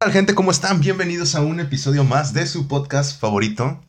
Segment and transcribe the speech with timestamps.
[0.00, 0.36] Hola gente?
[0.36, 0.78] ¿Cómo están?
[0.78, 3.80] Bienvenidos a un episodio más de su podcast favorito.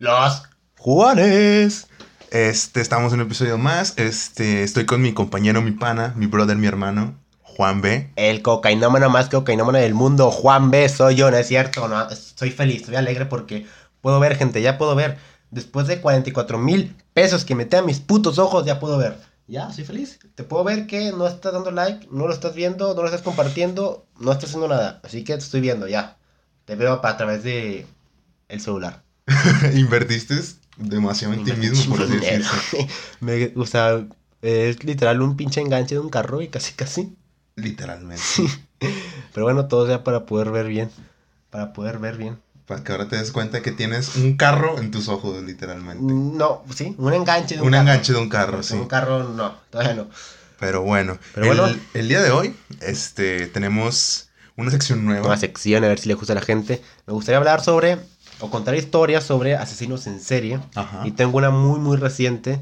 [0.00, 0.42] Los
[0.76, 1.86] Juanes.
[2.32, 3.94] Este, estamos en un episodio más.
[3.96, 8.10] Este, estoy con mi compañero, mi pana, mi brother, mi hermano, Juan B.
[8.16, 10.88] El cocainómano más cocainómano del mundo, Juan B.
[10.88, 11.88] Soy yo, ¿no es cierto?
[12.10, 13.64] Estoy feliz, estoy alegre porque
[14.00, 15.18] puedo ver, gente, ya puedo ver.
[15.52, 19.20] Después de 44 mil pesos que metí a mis putos ojos, ya puedo ver.
[19.46, 20.18] Ya, soy feliz.
[20.34, 23.22] Te puedo ver que no estás dando like, no lo estás viendo, no lo estás
[23.22, 25.00] compartiendo, no estás haciendo nada.
[25.04, 26.16] Así que te estoy viendo, ya.
[26.64, 27.86] Te veo a través de
[28.48, 29.02] el celular.
[29.74, 30.34] Invertiste
[30.76, 32.86] demasiado en ti mismo, por así decirlo.
[33.20, 34.06] Me- o sea,
[34.42, 37.14] es literal un pinche enganche de un carro y casi casi.
[37.56, 38.22] Literalmente.
[39.34, 40.90] Pero bueno, todo sea para poder ver bien.
[41.50, 42.38] Para poder ver bien.
[42.66, 46.02] Para que ahora te des cuenta que tienes un carro en tus ojos, literalmente.
[46.02, 47.82] No, sí, un enganche de un, Un carro.
[47.82, 48.74] enganche de un carro, sí.
[48.74, 50.08] Un carro no, todavía no.
[50.58, 51.78] Pero bueno, Pero el, bueno.
[51.92, 55.26] el día de hoy, este, tenemos una sección nueva.
[55.26, 56.80] Una sección, a ver si le gusta a la gente.
[57.06, 57.98] Me gustaría hablar sobre,
[58.40, 60.58] o contar historias sobre asesinos en serie.
[60.74, 61.02] Ajá.
[61.06, 62.60] Y tengo una muy, muy reciente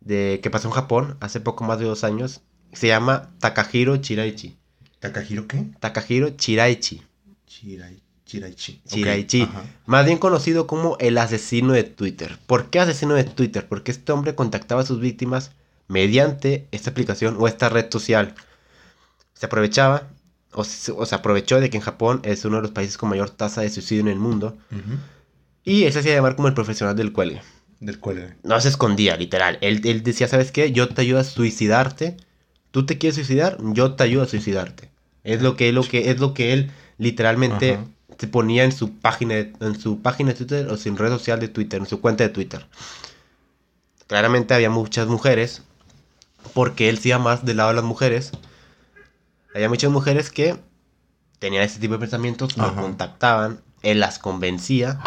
[0.00, 2.40] de que pasó en Japón hace poco más de dos años.
[2.72, 4.56] Se llama Takahiro Chiraichi.
[5.00, 5.66] ¿Takahiro qué?
[5.80, 7.02] Takahiro Chiraichi.
[7.46, 8.82] Chirai, Chiraichi.
[8.86, 9.42] Chiraichi.
[9.42, 9.64] ajá.
[9.86, 12.38] Más bien conocido como el asesino de Twitter.
[12.46, 13.66] ¿Por qué asesino de Twitter?
[13.66, 15.52] Porque este hombre contactaba a sus víctimas
[15.88, 18.34] mediante esta aplicación o esta red social.
[19.32, 20.08] Se aprovechaba,
[20.52, 23.08] o se, o se aprovechó de que en Japón es uno de los países con
[23.08, 24.58] mayor tasa de suicidio en el mundo.
[25.64, 27.40] Y él se hacía llamar como el profesional del cuelgue.
[27.80, 29.56] Del cual No se escondía, literal.
[29.62, 30.70] Él, él decía, ¿sabes qué?
[30.72, 32.18] Yo te ayudo a suicidarte.
[32.72, 33.56] ¿Tú te quieres suicidar?
[33.72, 34.90] Yo te ayudo a suicidarte.
[35.24, 37.78] Es lo que, lo que, es lo que él literalmente.
[38.16, 41.48] Se ponía en su página en su página de Twitter o sin red social de
[41.48, 42.66] Twitter, en su cuenta de Twitter.
[44.06, 45.62] Claramente había muchas mujeres,
[46.54, 48.32] porque él se iba más del lado de las mujeres.
[49.54, 50.56] Había muchas mujeres que
[51.38, 54.98] tenían ese tipo de pensamientos, lo contactaban, él las convencía,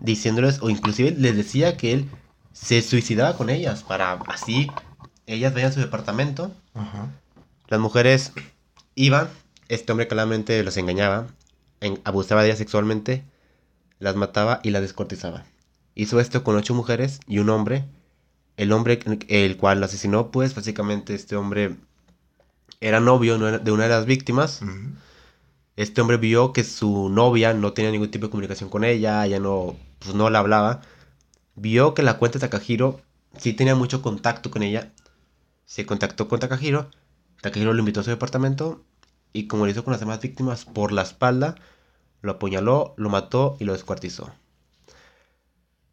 [0.00, 2.10] diciéndoles, o inclusive les decía que él
[2.52, 4.70] se suicidaba con ellas, para así
[5.26, 7.08] ellas veían su departamento, Ajá.
[7.68, 8.32] las mujeres
[8.94, 9.28] iban,
[9.68, 11.26] este hombre claramente los engañaba,
[11.80, 13.24] en- abusaba de ellas sexualmente,
[13.98, 15.44] las mataba y las descuartizaba.
[15.94, 17.84] Hizo esto con ocho mujeres y un hombre.
[18.56, 21.76] El hombre el cual lo asesinó, pues básicamente este hombre
[22.80, 24.60] era novio de una de las víctimas.
[25.76, 29.40] Este hombre vio que su novia no tenía ningún tipo de comunicación con ella, ella
[29.40, 30.80] no, pues no la hablaba.
[31.54, 33.00] Vio que la cuenta de Takahiro
[33.38, 34.92] sí tenía mucho contacto con ella.
[35.66, 36.90] Se contactó con Takahiro.
[37.42, 38.82] Takahiro lo invitó a su departamento
[39.36, 41.54] y como lo hizo con las demás víctimas por la espalda,
[42.22, 44.32] lo apuñaló, lo mató y lo descuartizó.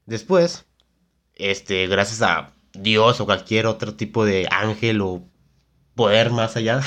[0.06, 0.66] Después,
[1.36, 5.24] este, gracias a Dios o cualquier otro tipo de ángel o
[5.96, 6.82] poder más allá,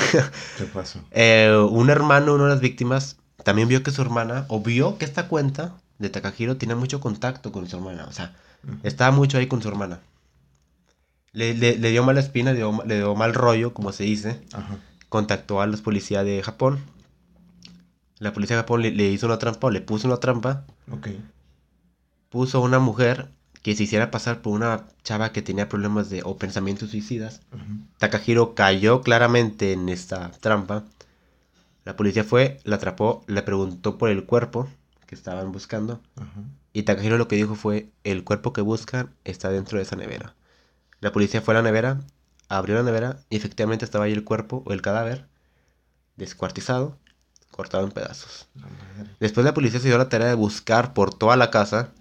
[0.59, 1.01] ¿Qué pasó?
[1.13, 5.05] eh, un hermano, una de las víctimas, también vio que su hermana, o vio que
[5.05, 8.05] esta cuenta de Takahiro tenía mucho contacto con su hermana.
[8.07, 8.35] O sea,
[8.65, 8.77] Ujú.
[8.83, 10.01] estaba mucho ahí con su hermana.
[11.33, 14.41] Le, le- le dio mala espina, le dio, le dio mal rollo, como se dice.
[14.53, 14.77] Ajá.
[15.09, 16.81] Contactó a los policías de Japón.
[18.19, 20.65] La policía de Japón le, le hizo una trampa, o le puso una trampa.
[20.91, 21.09] Ok.
[22.31, 23.31] Puso a una mujer
[23.67, 27.41] que se hiciera pasar por una chava que tenía problemas de o pensamientos suicidas.
[27.99, 30.85] Takahiro cayó claramente en esta trampa.
[31.85, 34.69] La policía fue, la atrapó, le preguntó por el cuerpo
[35.07, 36.01] que estaban buscando.
[36.73, 40.37] Y Takahiro lo que dijo fue, el cuerpo que buscan está dentro de esa nevera.
[41.01, 42.01] La policía fue a la nevera,
[42.49, 45.27] abrió la nevera y efectivamente estaba ahí el cuerpo o el cadáver,
[46.17, 46.99] descuartizado,
[47.51, 48.49] cortado en pedazos.
[49.21, 51.93] Después la policía se dio la tarea de buscar por toda la casa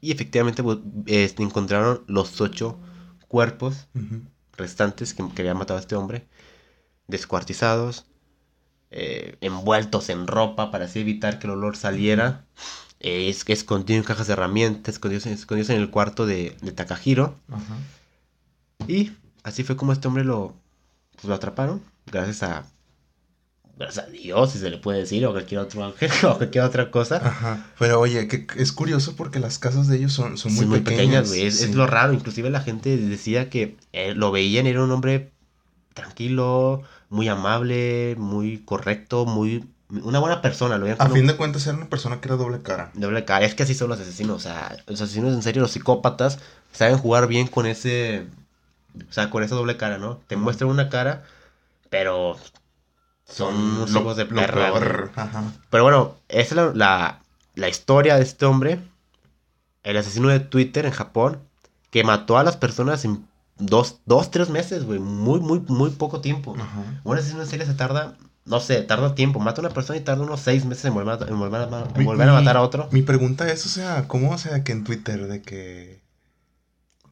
[0.00, 0.62] y efectivamente
[1.06, 2.78] este, encontraron los ocho
[3.26, 3.88] cuerpos
[4.56, 6.26] restantes que, que había matado a este hombre,
[7.06, 8.06] descuartizados,
[8.90, 12.44] eh, envueltos en ropa para así evitar que el olor saliera,
[13.00, 16.72] eh, es, escondido en cajas de herramientas, escondidos, en- escondidos en el cuarto de, de
[16.72, 17.38] Takahiro.
[17.50, 17.76] Ajá.
[18.86, 19.12] Y
[19.48, 20.54] así fue como este hombre lo,
[21.14, 22.64] pues, lo atraparon, gracias a,
[23.78, 26.90] gracias a Dios, si se le puede decir, o cualquier otro ángel, o cualquier otra
[26.90, 27.16] cosa.
[27.16, 27.66] Ajá.
[27.78, 30.80] Pero oye, que es curioso porque las casas de ellos son, son muy, Son muy
[30.80, 31.28] pequeñas.
[31.28, 31.46] güey.
[31.46, 31.74] Es, es sí.
[31.74, 32.12] lo raro.
[32.12, 35.32] Inclusive la gente decía que eh, lo veían, era un hombre
[35.94, 39.64] tranquilo, muy amable, muy correcto, muy...
[39.90, 40.76] Una buena persona.
[40.76, 42.90] Lo veían A fin de cuentas era una persona que era doble cara.
[42.94, 43.46] doble cara.
[43.46, 44.36] Es que así son los asesinos.
[44.36, 46.40] O sea, los asesinos en serio, los psicópatas,
[46.72, 48.26] saben jugar bien con ese...
[49.08, 50.20] O sea, con esa doble cara, ¿no?
[50.26, 51.24] Te muestran una cara,
[51.90, 52.36] pero
[53.24, 55.10] son unos hijos de perra.
[55.14, 55.42] Ajá.
[55.70, 57.22] Pero bueno, esa es la, la,
[57.54, 58.80] la historia de este hombre,
[59.82, 61.40] el asesino de Twitter en Japón,
[61.90, 63.26] que mató a las personas en
[63.58, 64.98] dos, dos tres meses, güey.
[64.98, 66.56] Muy, muy, muy poco tiempo.
[66.58, 67.00] Ajá.
[67.04, 68.16] Un asesino en serie se tarda
[68.48, 69.40] no sé, tarda tiempo.
[69.40, 71.64] Mata a una persona y tarda unos seis meses en volver a, en volver a,
[71.94, 72.88] en volver matar a otro.
[72.92, 76.00] Mi pregunta es, o sea, ¿cómo, o sea, que en Twitter de que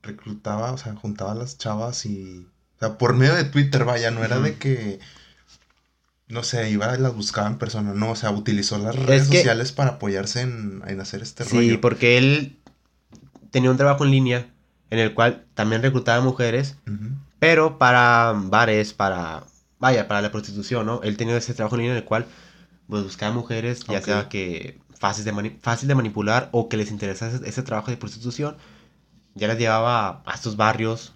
[0.06, 4.10] reclutaba, o sea, juntaba a las chavas y, o sea, por medio de Twitter, vaya,
[4.10, 4.98] no era de que,
[6.28, 9.36] no sé, iba y las buscaba en persona, no, o sea, utilizó las redes que-
[9.38, 11.80] sociales para apoyarse en, en hacer este Sí, rollo.
[11.80, 12.58] porque él
[13.50, 14.50] tenía un trabajo en línea
[14.90, 16.76] en el cual también reclutaba mujeres,
[17.38, 19.44] pero para bares, para,
[19.78, 21.00] vaya, para la prostitución, ¿no?
[21.02, 22.26] Él tenía ese trabajo en línea en el cual,
[22.88, 24.04] pues, buscaba mujeres, ya Ok.
[24.04, 27.96] sea que fácil de, mani- fácil de manipular o que les interesase ese trabajo de
[27.98, 28.56] prostitución,
[29.36, 31.12] ya las llevaba a estos barrios,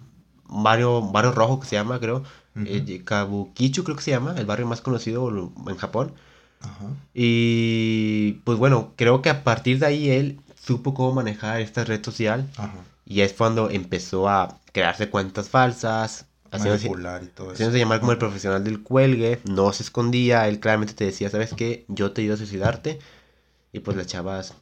[0.47, 2.23] un barrio, un barrio rojo que se llama, creo,
[2.55, 6.13] eh, Kabukicho creo que se llama, el barrio más conocido en Japón.
[6.61, 6.85] Ajá.
[7.13, 12.03] Y pues bueno, creo que a partir de ahí él supo cómo manejar esta red
[12.05, 12.75] social Ajá.
[13.03, 18.19] y es cuando empezó a crearse cuentas falsas, haciéndose, y todo haciéndose llamar como el
[18.19, 21.85] profesional del cuelgue, no se escondía, él claramente te decía, ¿sabes qué?
[21.87, 22.99] Yo te ayudo a suicidarte.
[23.73, 24.53] Y pues las chavas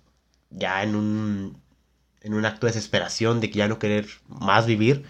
[0.51, 1.57] ya en un,
[2.21, 5.05] en un acto de desesperación de que ya no querer más vivir,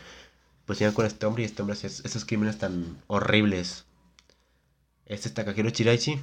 [0.65, 3.85] pues iban con este hombre y este hombre hacía esos crímenes tan horribles.
[5.05, 6.19] Este es Takahiro Chiraichi.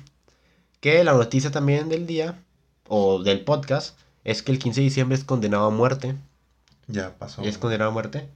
[0.81, 2.38] Que la noticia también del día,
[2.88, 6.15] o del podcast, es que el 15 de diciembre es condenado a muerte.
[6.87, 8.29] Ya pasó ¿Es condenado a muerte?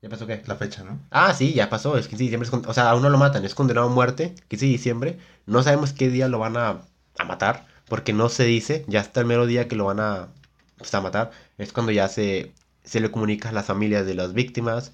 [0.00, 0.42] ¿Ya pasó qué?
[0.46, 0.98] la fecha, ¿no?
[1.10, 1.96] Ah, sí, ya pasó.
[1.96, 3.44] El 15 de diciembre es con- O sea, aún no lo matan.
[3.44, 4.34] Es condenado a muerte.
[4.48, 5.18] 15 de diciembre.
[5.46, 6.80] No sabemos qué día lo van a,
[7.18, 7.66] a matar.
[7.88, 8.84] Porque no se dice.
[8.88, 10.28] Ya hasta el mero día que lo van a,
[10.76, 11.30] pues, a matar.
[11.62, 12.52] Es cuando ya se,
[12.84, 14.92] se le comunica a las familias de las víctimas.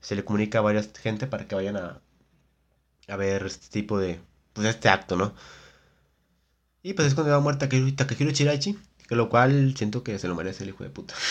[0.00, 2.00] Se le comunica a varias gente para que vayan a,
[3.08, 4.20] a ver este tipo de.
[4.52, 5.34] Pues este acto, ¿no?
[6.82, 8.78] Y pues es condenado a muerte Takahiro Chiraichi.
[9.08, 11.14] Que lo cual siento que se lo merece el hijo de puta.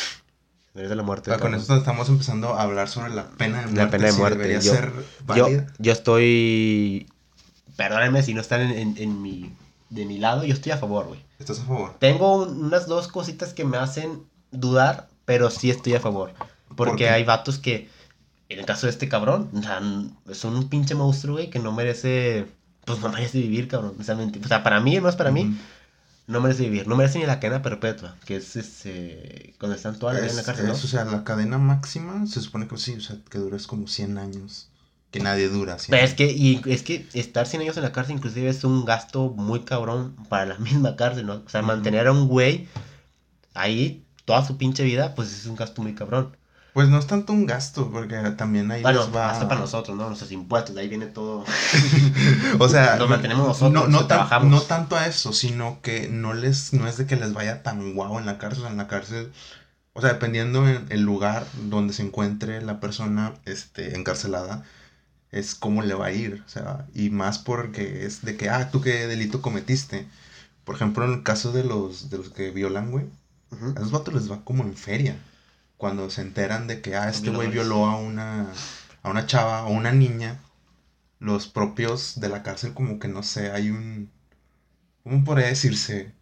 [0.74, 1.32] Se merece la muerte.
[1.32, 3.82] Sea, con esto estamos empezando a hablar sobre la pena de muerte.
[3.84, 4.92] La pena de si muerte, Debería yo- ser
[5.36, 5.68] Yo, válida.
[5.80, 7.08] yo estoy.
[7.76, 9.52] Perdónenme si no están en, en- en mi,
[9.90, 11.20] de mi lado, yo estoy a favor, güey.
[11.40, 11.96] ¿Estás a favor?
[11.98, 14.22] Tengo un- unas dos cositas que me hacen
[14.52, 16.34] dudar, pero sí estoy a favor.
[16.76, 17.90] ¿Por Porque hay vatos que,
[18.50, 19.50] en el caso de este cabrón,
[20.34, 22.46] son un pinche monstruo, güey, que no merece.
[22.86, 23.96] Pues no merece vivir, cabrón.
[24.00, 25.58] O sea, menti- o sea, para mí, más para mí,
[26.28, 26.88] no merece vivir.
[26.88, 29.54] No merece ni la cadena perpetua, que es ese.
[29.60, 30.74] Cuando están toda la vida en la Es- cárcel, ¿no?
[30.74, 33.88] es, o sea, la cadena máxima se supone que sí, o sea, que dures como
[33.88, 34.70] 100 años.
[35.12, 36.18] Que nadie dura 100 Pero es años.
[36.18, 39.62] que, y es que estar 100 años en la cárcel inclusive es un gasto muy
[39.62, 41.44] cabrón para la misma cárcel, ¿no?
[41.46, 42.68] O sea, mantener a un güey
[43.54, 46.36] ahí toda su pinche vida, pues es un gasto muy cabrón.
[46.74, 49.30] Pues no es tanto un gasto, porque también ahí Bueno, va...
[49.30, 50.06] gasto para nosotros, ¿no?
[50.08, 51.44] Nuestros impuestos, de ahí viene todo.
[52.60, 54.50] O sea, Lo mantenemos nosotros, no, tan- trabajamos.
[54.52, 57.94] no tanto a eso, sino que no les, no es de que les vaya tan
[57.96, 59.32] guau en la cárcel, en la cárcel,
[59.94, 64.64] o sea, dependiendo en el lugar donde se encuentre la persona, este, encarcelada,
[65.32, 68.70] es cómo le va a ir, o sea, y más porque es de que, ah,
[68.72, 70.08] tú qué delito cometiste.
[70.64, 73.06] Por ejemplo, en el caso de los, de los que violan, güey,
[73.52, 73.70] Ujú.
[73.76, 75.18] a esos vatos les va como en feria.
[75.78, 78.48] Cuando se enteran de que, ah, este güey violó a una,
[79.04, 80.40] a una chava o una niña,
[81.20, 84.12] los propios de la cárcel como que no sé, hay un,
[85.04, 86.14] ¿cómo podría decirse?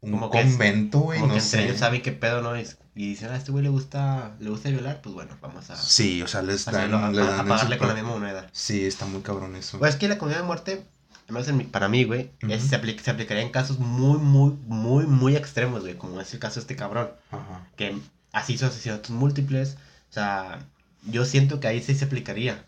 [0.00, 1.64] Un Como convento, güey, no que entre sé.
[1.64, 2.54] ellos saben qué pedo, ¿no?
[2.54, 5.76] Es- Y dicen, a este güey le gusta, le gusta violar, pues bueno, vamos a,
[5.76, 8.48] Sí, o sea, les dan, a- les a dan pagarle con la misma moneda.
[8.52, 9.78] Sí, está muy cabrón eso.
[9.78, 10.84] Pues es que la condena de muerte,
[11.28, 12.68] además en mi- para mí, güey, es- Ujú.
[12.70, 16.40] se, apli- se aplicaría en casos muy, muy, muy, muy extremos, güey, como es el
[16.40, 17.66] caso de este cabrón, Ajá.
[17.76, 17.96] que
[18.32, 19.76] así hizo asesinatos múltiples,
[20.10, 20.58] o sea,
[21.06, 22.64] yo siento que ahí sí se aplicaría,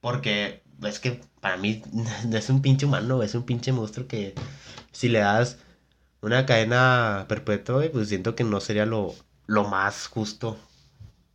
[0.00, 1.82] porque es que para mí
[2.32, 4.34] es un pinche humano, es un pinche monstruo que
[4.92, 5.58] si le das
[6.20, 9.14] una cadena perpetua, güey, pues siento que no sería lo,
[9.46, 10.58] lo más justo.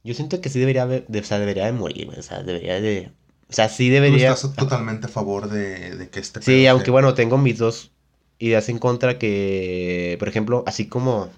[0.04, 2.82] Yo siento que sí debería de, o sea, debería de morir, güey, o sea, debería
[2.82, 3.14] de...
[3.50, 4.34] O sea, sí Tú debería...
[4.34, 7.92] estás totalmente a favor de, de que este Sí, pedo aunque bueno, tengo mis dos
[8.40, 11.30] ideas en contra que, por ejemplo, así como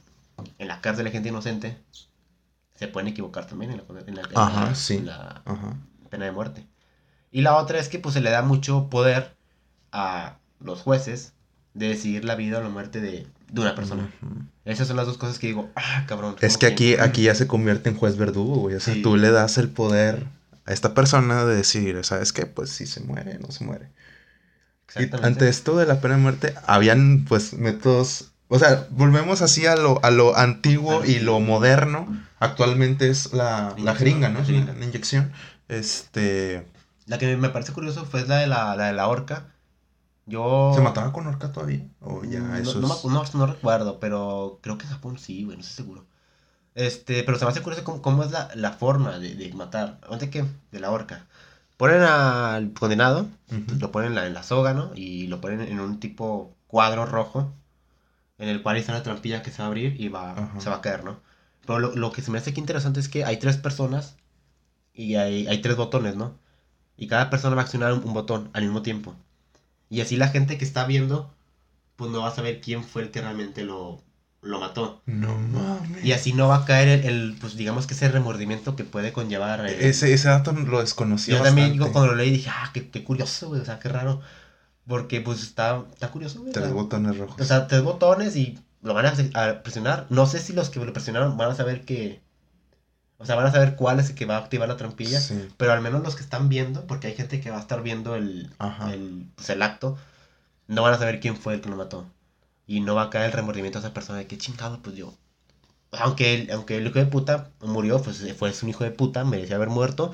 [0.60, 1.78] en la cárcel de gente inocente,
[2.76, 4.96] se pueden equivocar también en la, en la- en Ajá, la- sí.
[4.98, 5.78] en la Ajá.
[6.10, 6.66] pena de muerte.
[7.32, 9.36] Y la otra es que pues se le da mucho poder
[9.92, 11.34] a los jueces
[11.74, 14.10] de decidir la vida o la muerte de, de una persona.
[14.64, 16.36] Esas son las dos cosas que digo, ah, cabrón.
[16.42, 18.76] Es que aquí, aquí ya se convierte en juez verdugo, güey.
[18.76, 19.02] O sea, Sí.
[19.02, 20.26] tú le das el poder
[20.66, 22.46] a esta persona de decir, ¿sabes qué?
[22.46, 23.92] Pues si se muere, no se muere.
[24.98, 28.32] Y ante esto de la pena de muerte, habían pues métodos.
[28.48, 32.08] O sea, volvemos así a lo, a lo antiguo y lo moderno.
[32.40, 34.40] Actualmente es la, la jeringa, ¿no?
[34.40, 34.74] la jeringa.
[34.74, 35.32] La, inyección.
[35.68, 36.66] Este.
[37.08, 39.48] La que me parece curioso fue la de la, la de la horca.
[40.28, 40.72] Yo...
[40.76, 41.88] ¿Se mataba con horca todavía?
[42.02, 45.44] O ya No, eso no, es- no- no recuerdo, pero creo que en Japón sí,
[45.44, 46.06] güey, no estoy seguro.
[46.76, 50.00] Este, pero se me hace curioso cómo, cómo es la, la forma de, de matar.
[50.10, 51.26] Antes que de la horca.
[51.78, 53.78] Ponen al condenado, Ujú.
[53.80, 54.92] lo ponen en la, en la soga, ¿no?
[54.96, 57.54] Y lo ponen en un tipo cuadro rojo,
[58.38, 60.78] en el cual está la trampilla que se va a abrir y va, se va
[60.78, 61.20] a caer, ¿no?
[61.66, 64.18] Pero lo, lo que se me hace aquí interesante es que hay tres personas
[64.94, 66.38] y hay, hay tres botones, ¿no?
[66.98, 69.16] Y cada persona va a accionar un, un botón al mismo tiempo.
[69.90, 71.34] Y así la gente que está viendo,
[71.98, 74.04] pues no va a saber quién fue el que realmente lo,
[74.46, 75.02] lo mató.
[75.08, 76.06] No mames.
[76.06, 79.12] Y así no va a caer el, el, pues digamos que ese remordimiento que puede
[79.12, 79.66] conllevar.
[79.66, 81.84] eh, Ese, ese dato lo desconocía yo también bastante.
[81.84, 84.22] digo, cuando lo leí dije, ah, qué, qué curioso, güey, o sea, qué raro.
[84.88, 86.54] Porque pues está, está curioso, güey.
[86.54, 87.42] Tres botones rojos.
[87.42, 90.06] o sea, tres botones y lo van a, presionar.
[90.10, 92.22] No sé si los que lo presionaron van a saber que...
[93.18, 95.20] O sea, van a saber cuál es el que va a activar la trampilla.
[95.20, 95.48] Sí.
[95.58, 98.16] Pero al menos los que están viendo, porque hay gente que va a estar viendo
[98.16, 98.52] el,
[98.92, 99.98] el, pues, el acto,
[100.68, 102.06] no van a saber quién fue el que lo mató.
[102.68, 105.14] Y no va a caer el remordimiento a esa persona de que chingado, pues yo.
[105.92, 109.56] Aunque el, aunque el hijo de puta murió, pues fue un hijo de puta, merecía
[109.58, 110.14] haber muerto.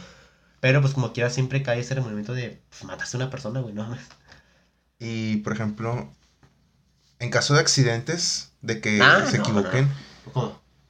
[0.61, 3.73] Pero pues como quiera siempre cae ese remordimiento de, pues mataste a una persona, güey,
[3.73, 4.01] no mames.
[4.99, 6.09] Y, por ejemplo,
[7.19, 9.89] en caso de accidentes, de que Ah, se no, equivoquen.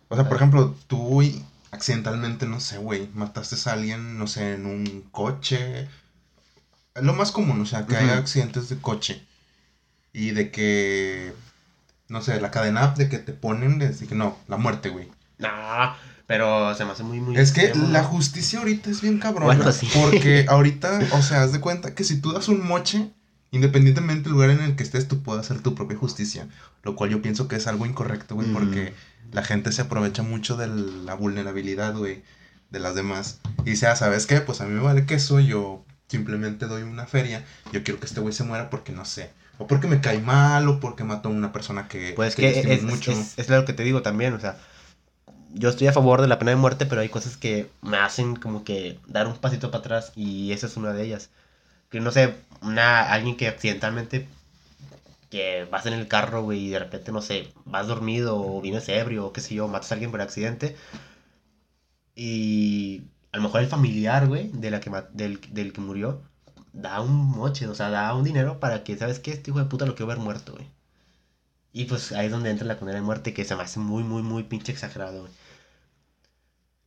[0.09, 1.21] O sea, por ejemplo, tú
[1.71, 5.87] accidentalmente, no sé, güey, mataste a alguien, no sé, en un coche.
[6.95, 8.21] Es lo más común, o sea, que haya Ujú.
[8.21, 9.25] accidentes de coche.
[10.13, 11.33] Y de que,
[12.11, 15.09] no sé, la cadena de que te ponen, desde que no, la muerte, güey.
[15.39, 15.47] No,
[16.27, 17.37] pero se me hace muy, muy...
[17.37, 19.45] Es que extremo, la justicia ahorita es bien cabrona.
[19.55, 19.89] Bueno, sí.
[19.93, 23.11] Porque ahorita, o sea, haz de cuenta que si tú das un moche,
[23.51, 26.47] independientemente del lugar en el que estés, tú puedes hacer tu propia justicia.
[26.83, 28.53] Lo cual yo pienso que es algo incorrecto, güey, Mm.
[28.53, 28.93] porque
[29.31, 32.23] la gente se aprovecha mucho de la vulnerabilidad, güey,
[32.69, 33.39] de las demás.
[33.65, 34.41] Y sea, ¿sabes qué?
[34.41, 37.43] Pues a mí me vale queso, yo simplemente doy una feria.
[37.71, 39.31] Yo quiero que este güey se muera porque no sé.
[39.61, 42.73] O porque me cae mal, o porque mató a una persona que, Pues que que
[42.73, 43.11] es, mucho.
[43.11, 44.57] es, es lo que te digo también, o sea,
[45.53, 48.35] yo estoy a favor de la pena de muerte, pero hay cosas que me hacen
[48.35, 51.29] como que dar un pasito para atrás y esa es una de ellas.
[51.89, 54.27] Que no sé, una, alguien que accidentalmente,
[55.29, 58.89] que vas en el carro, güey, y de repente, no sé, vas dormido o vienes
[58.89, 60.75] ebrio o qué sé yo, matas a alguien por accidente
[62.15, 66.21] y a lo mejor el familiar, güey, de la que del, del que murió,
[66.73, 69.31] da un moche, o sea, da un dinero para que, ¿sabes qué?
[69.31, 70.67] Este hijo de puta lo quiero ver muerto, güey.
[71.73, 74.03] Y pues ahí es donde entra la condena de muerte, que se me hace muy,
[74.03, 75.31] muy, muy pinche exagerado, güey.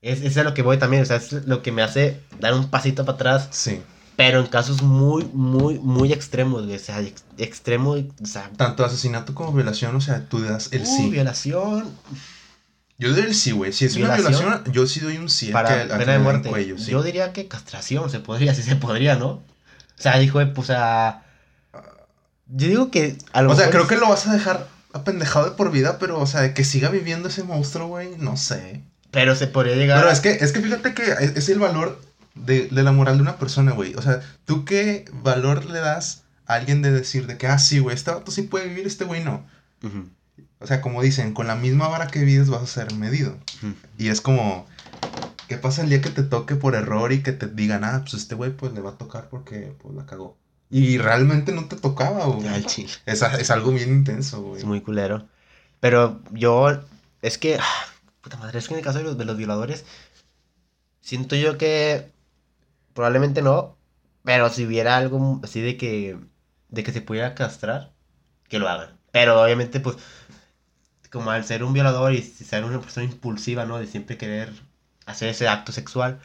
[0.03, 2.53] Es, es a lo que voy también, o sea, es lo que me hace dar
[2.55, 3.81] un pasito para atrás, Sí.
[4.17, 6.76] pero en casos muy, muy, muy extremos, güey.
[6.76, 10.83] O sea, ex- extremo, o sea, Tanto asesinato como violación, o sea, tú das el
[10.83, 11.09] uh, sí.
[11.11, 11.88] violación
[12.99, 13.73] Yo doy el sí, güey.
[13.73, 14.62] Si es una Violación.
[14.71, 15.49] yo sí doy un sí.
[15.50, 16.49] a para que- a que pena me de muerte.
[16.50, 16.91] cuello, sí.
[16.91, 19.43] Yo diría que castración se podría, sí se podría, ¿no?
[19.99, 21.23] O sea, dijo, pues, o sea,
[22.49, 25.53] yo digo que a lo O sea, creo que lo vas a dejar apendejado de
[25.57, 28.83] por vida, pero, o sea, de que siga viviendo ese monstruo, güey, no sé.
[29.11, 31.59] Pero se podría llegar Pero a- es que, es que fíjate que es, es el
[31.59, 32.01] valor
[32.35, 33.95] de, de la moral de una persona, güey.
[33.95, 37.79] O sea, ¿tú qué valor le das a alguien de decir de que, ah, sí,
[37.79, 39.45] güey, este vato sí puede vivir, este güey no?
[40.61, 43.37] O sea, como dicen, con la misma vara que vives vas a ser medido.
[43.99, 44.67] Y es como,
[45.49, 48.15] ¿qué pasa el día que te toque por error y que te digan, ah, pues
[48.15, 50.37] este güey pues le va a tocar porque pues la cagó?
[50.71, 52.65] Y realmente no te tocaba, güey.
[52.65, 52.91] Chile.
[53.07, 54.59] Es, es algo bien intenso, güey.
[54.59, 55.29] Es muy culero.
[55.81, 56.81] Pero yo,
[57.23, 57.87] es que, ah,
[58.21, 59.85] puta madre, es que en el caso de los, de los violadores,
[61.01, 62.11] siento yo que
[62.95, 63.77] probablemente no,
[64.25, 66.19] pero si hubiera algo así de que,
[66.71, 67.93] de que se pudiera castrar,
[68.49, 68.99] que lo hagan.
[69.13, 69.97] Pero obviamente, pues,
[71.13, 73.79] como al ser un violador y ser una persona impulsiva, ¿no?
[73.79, 74.53] De siempre querer
[75.07, 76.21] hacer ese acto sexual,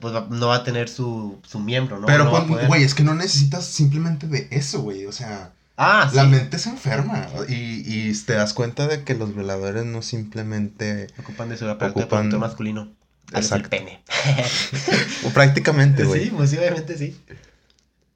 [0.00, 2.06] pues va- no va a tener su, su miembro, ¿no?
[2.06, 5.06] Pero, No poder- güey, es que no necesitas simplemente de eso, güey.
[5.06, 6.16] O sea, Ah, sí.
[6.16, 7.26] la mente se enferma.
[7.48, 11.08] Y, y te das cuenta de que los violadores no simplemente...
[11.18, 12.92] Ocupan de su aparato Ocupan- reproductor masculino.
[13.32, 13.68] el Exacto.
[13.70, 14.02] pene.
[15.24, 16.24] O prácticamente, güey.
[16.24, 17.20] Sí, pues sí, obviamente sí.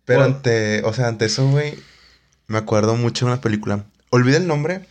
[0.05, 0.37] Pero Bueno.
[0.37, 1.75] ante, o sea, ante eso, güey,
[2.47, 3.85] me acuerdo mucho de una película.
[4.11, 4.87] Olvidé el nombre,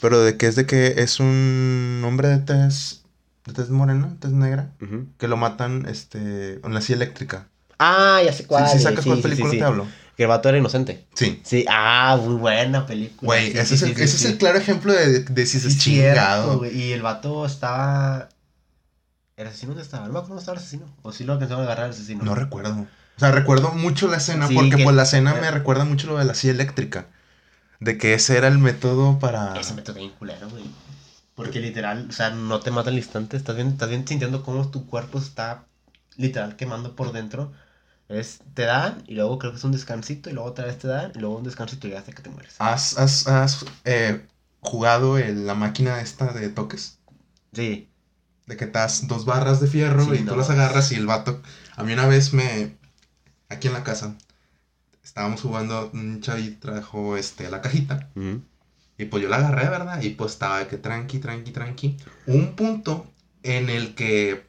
[0.00, 3.02] pero de que es de que es un hombre de tez,
[3.46, 4.70] de tez morena, tez negra,
[5.18, 7.46] que lo matan, este, en la silla eléctrica.
[7.78, 8.68] Ah, ya sé cuál.
[8.68, 9.86] sí, es, sacas sí, cuál sí, película sí, te hablo.
[10.16, 11.06] Que el vato era inocente.
[11.14, 11.40] Sí.
[11.44, 13.26] Sí, ah, muy buena película.
[13.26, 16.64] Güey, ese, es, el, ese es el claro ejemplo de, de si es chingado.
[16.64, 18.30] Y el vato estaba.
[19.36, 20.06] ¿El asesino dónde estaba?
[20.06, 20.86] No me acuerdo dónde estaba el asesino.
[21.02, 22.24] O si lo alcanzaron a agarrar al asesino.
[22.24, 22.72] No recuerdo.
[22.72, 25.40] O sea, recuerdo mucho la escena, porque que- pues la escena eh.
[25.40, 27.06] me recuerda mucho lo de la silla eléctrica.
[27.80, 29.58] De que ese era el método para...
[29.60, 30.64] Ese método bien culero, güey.
[31.36, 33.36] Porque literal, o sea, no te mata al instante.
[33.36, 35.66] Estás bien, estás bien sintiendo cómo tu cuerpo está
[36.16, 37.52] literal quemando por dentro.
[38.08, 40.88] Es, te dan y luego creo que es un descansito y luego otra vez te
[40.88, 42.54] dan y luego un descansito y hasta que te mueres.
[42.58, 44.24] ¿Has, has, has, eh,
[44.60, 46.98] jugado en la máquina esta de toques?
[47.52, 47.90] Sí.
[48.46, 50.32] De que te das dos barras de fierro Sí, y no.
[50.32, 51.42] tú las agarras y el vato...
[51.76, 52.78] A mí una vez me...
[53.50, 54.16] aquí en la casa.
[55.04, 58.08] Estábamos jugando, un chavito trajo este, la cajita.
[58.14, 58.40] Ujú.
[58.98, 60.00] Y pues yo la agarré, ¿verdad?
[60.02, 61.96] Y pues estaba de que tranqui, tranqui, tranqui.
[62.26, 63.06] Un punto
[63.42, 64.44] en el que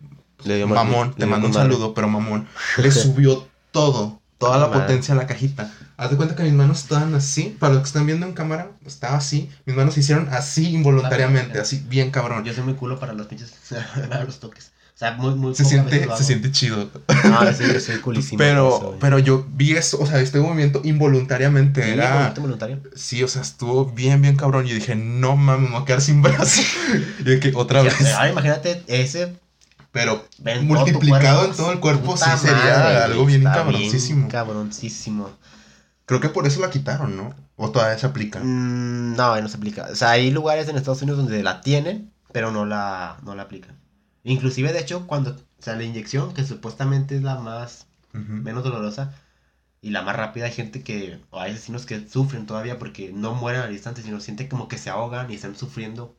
[0.45, 1.69] Le dio mal- Mamón, le te mando un madre.
[1.69, 4.81] saludo, pero Mamón, le subió todo, toda la Madre.
[4.81, 5.71] potencia a la cajita.
[5.97, 8.69] Haz de cuenta que mis manos estaban así, para los que están viendo en cámara,
[8.85, 12.45] estaba así, mis manos se hicieron así involuntariamente, así bien cabrón.
[12.45, 13.53] Yo soy muy culo para los pinches.
[14.09, 14.71] para los toques.
[14.97, 16.89] O sea, muy, muy Se siente, se siente chido.
[17.23, 18.41] No, sí, yo soy culísimo.
[18.41, 22.09] eso, Pero, pero yo vi eso, o sea, este movimiento involuntariamente Sí, era...
[22.13, 22.81] movimiento voluntario.
[22.95, 24.65] Sí, o sea, estuvo bien, bien cabrón.
[24.65, 26.63] Yo dije, no mames, me voy a quedar sin brazo.
[27.19, 27.93] y de que otra vez.
[28.15, 29.35] Ahora imagínate ese
[29.91, 30.25] Pero
[30.63, 34.27] multiplicado en todo el cuerpo, sí sería madre, algo bien cabroncísimo.
[34.29, 35.29] cabroncísimo.
[36.07, 37.35] Creo que por eso la quitaron, ¿no?
[37.55, 38.39] O todavía se aplica.
[38.39, 39.89] Mm, no, no se aplica.
[39.91, 43.43] O sea, hay lugares en Estados Unidos donde la tienen, pero no la, no la
[43.43, 43.75] aplican.
[44.27, 49.13] Inclusive, de hecho, cuando, o sea, la inyección, que supuestamente es la más, menos dolorosa
[49.81, 53.35] y la más rápida, hay gente que, o hay asesinos que sufren todavía porque no
[53.35, 56.13] mueren al instante, sino sienten como que se ahogan y están sufriendo.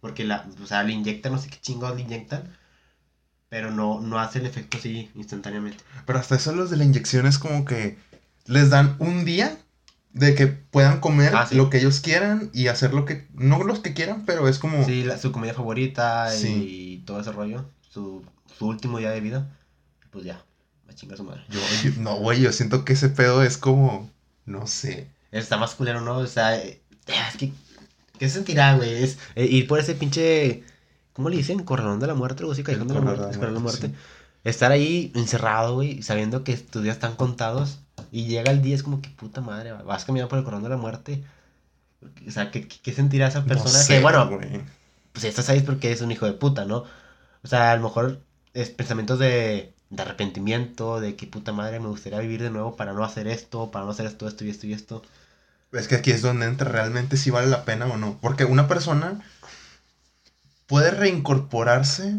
[0.00, 2.54] Porque la, o sea, le inyectan, no sé qué chingados le inyectan,
[3.48, 5.82] pero no, no hace el efecto así instantáneamente.
[6.04, 7.96] Pero hasta eso los de la inyección es como que
[8.44, 9.56] les dan un día
[10.12, 11.54] de que puedan comer Ah, sí.
[11.54, 13.28] lo que ellos quieran y hacer lo que...
[13.34, 14.84] No los que quieran, pero es como...
[14.84, 18.24] Sí, la- su comida favorita y todo ese rollo, su,
[18.58, 19.56] su último día de vida,
[20.10, 20.42] pues ya,
[20.88, 21.42] va a chingar su madre.
[21.50, 24.10] Yo, yo- no, güey, yo siento que ese pedo es como...
[24.46, 25.08] No sé.
[25.30, 26.16] Está más culero, ¿no?
[26.16, 27.52] O sea, eh, es que,
[28.18, 29.02] ¿qué se sentirá, güey?
[29.04, 30.64] Es eh, ir por ese pinche,
[31.12, 31.62] ¿cómo le dicen?
[31.64, 33.90] Corralón de la muerte, algo así, callejón de la muerte, de la muerte.
[34.44, 37.80] Estar ahí encerrado, güey, sabiendo que tus días están contados
[38.12, 40.70] y llega el día, es como que puta madre, vas caminando por el corralón de
[40.70, 41.24] la muerte.
[42.26, 43.72] O sea, ¿qué, qué- sentirá esa persona?
[43.72, 44.62] no sé, que, bueno, güey.
[45.12, 46.84] pues estás ahí es porque es un hijo de puta, ¿no?
[47.42, 48.20] O sea, a lo mejor
[48.54, 52.92] es pensamientos de, de arrepentimiento, de que puta madre me gustaría vivir de nuevo para
[52.92, 55.02] no hacer esto, para no hacer esto, esto y esto y esto.
[55.72, 58.18] Es que aquí es donde entra realmente si vale la pena o no.
[58.22, 59.20] Porque una persona
[60.66, 62.16] puede reincorporarse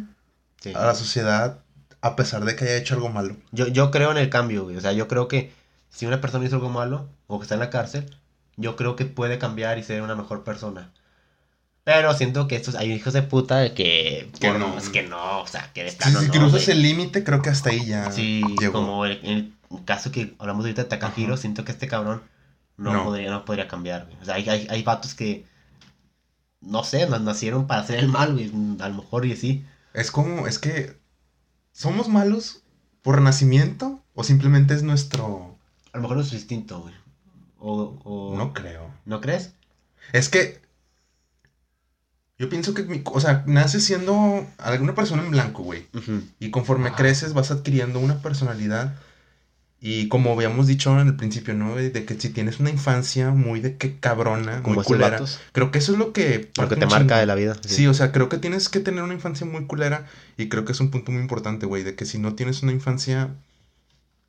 [0.62, 0.74] Sí.
[0.76, 1.60] a la sociedad
[2.02, 3.36] a pesar de que haya hecho algo malo.
[3.52, 4.76] Yo, yo creo en el cambio, güey.
[4.76, 5.54] O sea, yo creo que
[5.90, 8.16] si una persona hizo algo malo o que está en la cárcel,
[8.58, 10.92] yo creo que puede cambiar y ser una mejor persona.
[11.84, 14.78] Pero siento que estos hay hijos de puta que, Que por- no.
[14.78, 15.98] es que no, o sea, que de Si,
[16.30, 18.74] cruzas el límite, creo que hasta ahí ya Sí, llegó.
[18.74, 19.54] como el, el
[19.86, 21.42] caso que hablamos ahorita de Takahiro, Ajá.
[21.42, 22.22] siento que este cabrón
[22.78, 23.04] no, No.
[23.06, 24.18] Podría, no podría cambiar, güey.
[24.22, 25.46] O sea, hay, hay, hay vatos que,
[26.62, 28.52] no sé, nos nacieron para hacer el mal, güey.
[28.82, 29.66] A lo mejor y sí.
[29.94, 30.98] Es como, es que
[31.72, 32.62] somos malos
[33.02, 35.58] por nacimiento o simplemente es nuestro...
[35.94, 36.94] A lo mejor es su instinto, güey.
[37.60, 38.38] O, o...
[38.38, 38.90] No creo.
[39.06, 39.54] ¿No crees?
[40.14, 40.62] Es que
[42.38, 45.86] yo pienso que, mi- o sea, naces siendo alguna persona en blanco, güey.
[46.40, 46.96] Y conforme Ah.
[46.96, 48.96] creces vas adquiriendo una personalidad.
[49.82, 51.76] Y como habíamos dicho en el principio, ¿no?
[51.76, 55.12] De que si tienes una infancia muy de que cabrona, Como muy culera.
[55.12, 55.40] vatos.
[55.54, 56.50] Creo que eso es lo que...
[56.58, 57.16] Lo que te marca chingo.
[57.16, 57.56] de la vida.
[57.66, 60.06] Sí, o sea, creo que tienes que tener una infancia muy culera
[60.38, 62.74] y creo que es un punto muy importante, güey, de que si no tienes una
[62.74, 63.30] infancia,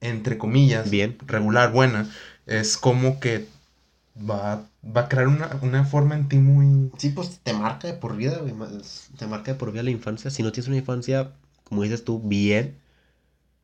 [0.00, 1.16] entre comillas, Bien.
[1.26, 2.08] regular, buena,
[2.46, 3.46] es como que
[4.16, 6.90] va, va a crear una, una forma en ti muy...
[6.98, 8.54] Sí, pues te marca de por vida, güey.
[9.18, 10.30] Te marca de por vida la infancia.
[10.30, 11.32] Si no tienes una infancia,
[11.64, 12.76] como dices tú, bien,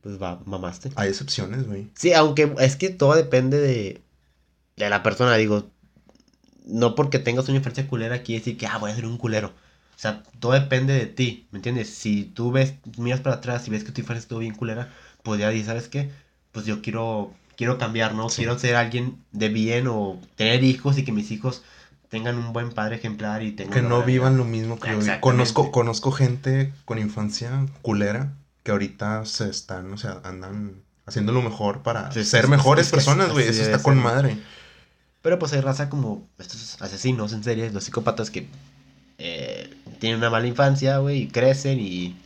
[0.02, 0.90] pues va, mamaste.
[0.96, 1.88] Hay excepciones, güey.
[1.94, 4.02] Sí, aunque es que todo depende de,
[4.76, 5.34] de la persona.
[5.36, 5.70] Digo,
[6.66, 9.48] no porque tengas una infancia culera quiere decir que, ah, voy a ser un culero.
[9.48, 11.88] O sea, todo depende de ti, ¿me entiendes?
[11.88, 15.40] Si tú ves, miras para atrás y ves que tu infancia estuvo bien culera, pues
[15.40, 16.10] ya dices, ¿sabes qué?
[16.56, 18.30] Pues yo quiero, quiero cambiar, ¿no?
[18.30, 18.36] Sí.
[18.36, 21.62] Quiero ser alguien de bien o tener hijos y que mis hijos
[22.08, 25.20] tengan un buen padre ejemplar y tengan Que no vivan lo mismo que yo.
[25.20, 31.42] Conozco, conozco gente con infancia culera que ahorita se están, o sea, andan haciendo lo
[31.42, 33.46] mejor para Sí, ser mejores es personas, güey.
[33.46, 34.38] Eso está con madre.
[35.20, 38.48] Pero pues hay raza como estos asesinos en serie, los psicópatas que
[39.18, 42.16] eh, tienen una mala infancia, güey, y crecen y,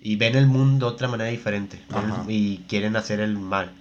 [0.00, 1.82] y ven el mundo de otra manera diferente.
[1.90, 2.24] Ajá.
[2.28, 3.72] y quieren hacer el mal.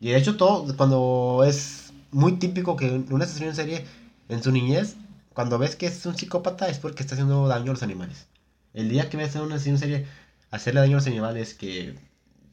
[0.00, 3.86] Y de hecho todo, cuando es muy típico que un asesino en serie
[4.28, 4.96] en su niñez,
[5.34, 8.26] cuando ves que es un psicópata es porque está haciendo daño a los animales.
[8.74, 10.06] El día que ves a un asesino en serie
[10.50, 11.98] hacerle daño a los animales, que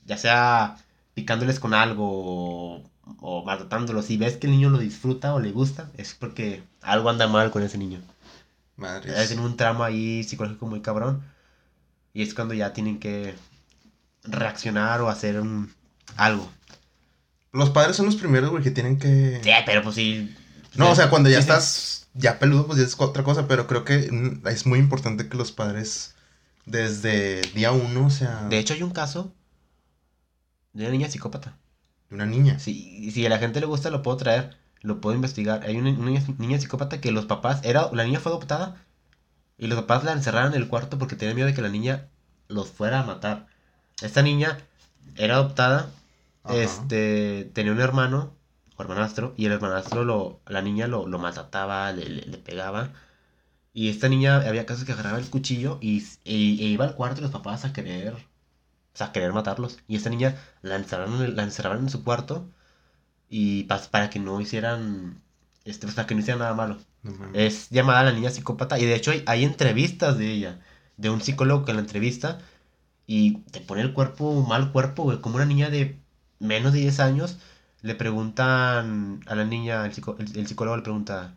[0.06, 0.78] ya sea
[1.14, 2.84] picándoles con algo o,
[3.20, 7.10] o maltratándolos, y ves que el niño lo disfruta o le gusta, es porque algo
[7.10, 8.00] anda mal con ese niño.
[8.76, 9.12] Madre.
[9.38, 11.24] Un tramo ahí psicológico muy cabrón.
[12.18, 13.36] Y es cuando ya tienen que
[14.24, 15.72] reaccionar o hacer un-
[16.16, 16.50] algo.
[17.52, 19.40] Los padres son los primeros, güey, que tienen que...
[19.44, 20.36] Sí, pero pues sí.
[20.74, 23.86] No, o sea, cuando ya estás ya peludo, pues ya es otra cosa, pero creo
[23.86, 24.10] que
[24.46, 26.16] es muy importante que los padres
[26.66, 28.48] desde día uno, o sea...
[28.50, 29.32] De hecho, hay un caso
[30.74, 31.56] de una niña psicópata.
[32.10, 32.58] De una niña.
[32.58, 34.58] Si, si a la gente le gusta, lo puedo traer.
[34.82, 35.62] Lo puedo investigar.
[35.66, 37.62] Hay una, una niña, niña psicópata que los papás.
[37.64, 38.84] era La niña fue adoptada.
[39.58, 42.08] Y los papás la encerraron en el cuarto porque tenían miedo de que la niña
[42.48, 43.48] los fuera a matar.
[44.02, 44.60] Esta niña
[45.16, 45.90] era adoptada.
[46.44, 46.56] Ajá.
[46.56, 47.50] Este.
[47.54, 48.34] Tenía un hermano.
[48.78, 49.34] O hermanastro.
[49.38, 50.42] Y el hermanastro lo.
[50.48, 51.92] La niña lo, lo maltrataba.
[51.94, 52.94] Le, le, le pegaba.
[53.74, 57.18] Y esta niña había casos que agarraba el cuchillo y, y- e iba al cuarto
[57.18, 58.14] de los papás a querer.
[58.16, 59.80] O sea, a querer matarlos.
[59.88, 62.50] Y esta niña la encerraron, la encerraron en su cuarto.
[63.30, 65.22] Y pas- para que no hicieran.
[65.66, 66.78] Este, pues, para que no hicieran nada malo.
[67.08, 67.32] No mames.
[67.36, 68.80] Es llamada la niña psicópata.
[68.80, 70.60] Y de hecho hay, hay entrevistas de ella.
[70.98, 72.40] De un psicólogo que la entrevista.
[73.08, 75.20] Y te pone el cuerpo, mal cuerpo, güey.
[75.22, 75.98] Como una niña de
[76.40, 77.38] menos de 10 años.
[77.82, 81.36] Le preguntan a la niña, el, psico- el- el psicólogo le pregunta.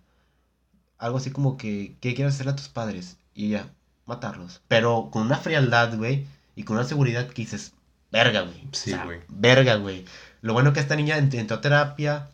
[0.99, 3.17] Algo así como que, ¿qué quieres hacerle a tus padres?
[3.35, 3.67] Y ella,
[4.07, 4.61] matarlos.
[4.69, 6.27] Pero con una frialdad, güey.
[6.57, 7.73] Y con una seguridad que dices,
[8.13, 8.61] verga, güey.
[8.73, 9.21] Sí, O sea, güey.
[9.29, 10.05] Verga, güey.
[10.43, 12.29] Lo bueno que esta niña ent- entró a terapia,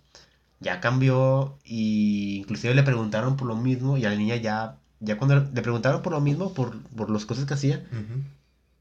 [0.60, 5.18] ya cambió y inclusive le preguntaron por lo mismo y a la niña ya, ya
[5.18, 7.84] cuando le preguntaron por lo mismo, por, por las cosas que hacía,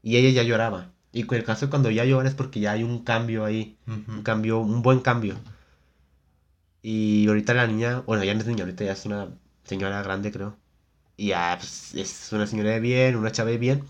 [0.02, 0.92] y ella ya lloraba.
[1.12, 4.22] Y el caso de cuando ya llora es porque ya hay un cambio ahí, un
[4.22, 5.36] cambio, un buen cambio.
[6.82, 9.28] Y ahorita la niña, bueno, ya no es niña, ahorita ya es una
[9.64, 10.56] señora grande, creo.
[11.16, 13.84] Y ya pues, es una señora de bien, una chava de bien.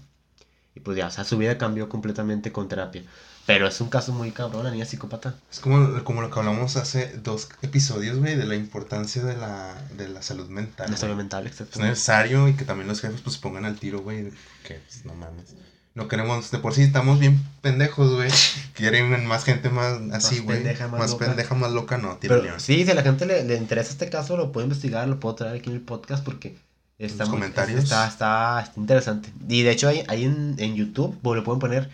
[0.74, 3.02] Y pues ya, o sea, su vida cambió completamente con terapia.
[3.46, 5.36] Pero es un caso muy cabrón, la niña psicópata.
[5.52, 9.74] Es como, como lo que hablamos hace dos episodios, güey, de la importancia de la,
[9.96, 10.90] de la salud mental.
[10.90, 11.80] La salud mental, Es exacto.
[11.80, 14.30] necesario y que también los jefes pues pongan al tiro, güey.
[14.64, 15.54] Que pues, no mames.
[15.94, 18.30] No queremos, de por sí estamos bien pendejos, güey.
[18.74, 20.56] Quieren más gente más así, Más güey.
[20.58, 23.44] pendeja, más Más pendeja, más loca, no, tira Pero sí, si a la gente le,
[23.44, 26.58] le interesa este caso, lo puedo investigar, lo puedo traer aquí en el podcast porque
[26.98, 27.82] está, Los muy- comentarios.
[27.84, 29.32] está, está, está interesante.
[29.48, 31.88] Y de hecho, hay, hay en, en YouTube, le pueden poner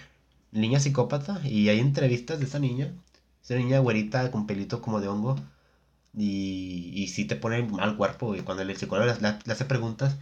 [0.53, 2.93] niña psicópata y hay entrevistas de esa niña.
[3.43, 5.37] Esa niña güerita con pelito como de hongo.
[6.17, 8.37] Y, y sí te pone mal cuerpo.
[8.37, 10.17] Y cuando el psicólogo le, hace preguntas,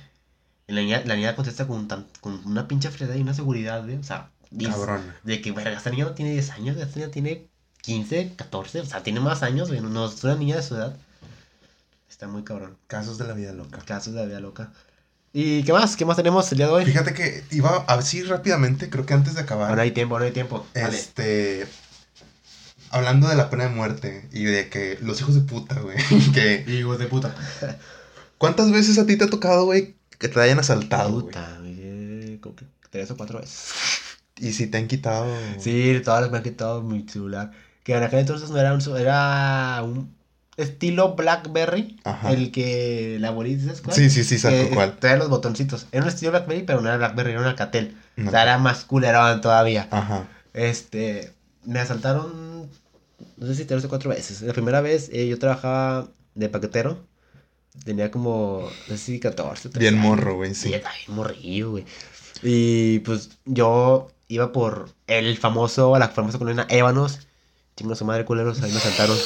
[0.67, 3.97] la niña, la niña contesta con, tan, con una pinche frialdad y una seguridad, güey.
[3.97, 5.03] O sea, Cabrón.
[5.25, 7.49] de que, verga, esta niña no tiene 10 años, esta niña tiene
[7.83, 10.97] 15, 14, o sea, tiene más años, güey, no es una niña de su edad.
[12.09, 12.77] Está muy cabrón.
[12.87, 13.79] Casos de la vida loca.
[13.79, 14.73] Casos de la vida loca.
[15.33, 15.97] ¿Y qué más?
[15.97, 16.85] ¿Qué más tenemos el día de hoy?
[16.85, 19.71] Fíjate que iba a decir rápidamente, creo que antes de acabar.
[19.71, 20.67] Ahora hay tiempo, ahora hay tiempo.
[20.75, 21.67] Este.
[22.91, 25.97] Hablando de la pena de muerte y de que los hijos de puta, güey.
[26.35, 26.65] Que.
[26.67, 27.35] Hijos de puta.
[28.39, 31.21] ¿Cuántas veces a ti te ha tocado, güey, que te hayan asaltado?
[31.21, 33.73] Puta, güey, como que tres o cuatro veces.
[34.37, 35.33] Y si te han quitado.
[35.59, 37.53] Sí, todas las me han quitado mi celular.
[37.85, 40.20] Que en aquel entonces no era un, era un
[40.57, 41.99] estilo Blackberry.
[42.05, 42.33] Ajá.
[42.33, 43.97] El que la abuelita, ¿sabes cuál?
[43.97, 44.97] Sí, sí, sí, saco cuál.
[44.99, 45.87] Trae los botoncitos.
[45.93, 47.97] Era un estilo Blackberry, pero no era Blackberry, era una Catel.
[48.17, 48.29] No.
[48.29, 49.89] O sea, era más culerón todavía.
[49.91, 50.29] Ajá.
[50.53, 51.33] Este,
[51.65, 52.69] me asaltaron,
[53.37, 54.43] no sé si tres o cuatro veces.
[54.43, 57.07] La primera vez eh, yo trabajaba de paquetero.
[57.85, 60.05] Tenía como, no sé si 14, 13 Bien años.
[60.05, 61.85] morro, güey, Sí, bien morrillo, güey.
[62.43, 67.21] Y pues yo iba por el famoso, la famosa colonia Ébanos.
[67.81, 69.17] Chingo su madre culeros, ahí me asaltaron.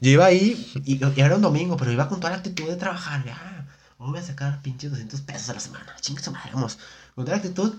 [0.00, 2.76] yo iba ahí y, y era un domingo, pero iba con toda la actitud de
[2.76, 3.22] trabajar.
[3.28, 3.66] Ah,
[3.98, 5.94] hoy voy a sacar pinches 200 pesos a la semana.
[6.00, 6.78] Chingo su madre, vamos.
[7.14, 7.74] Con toda la actitud,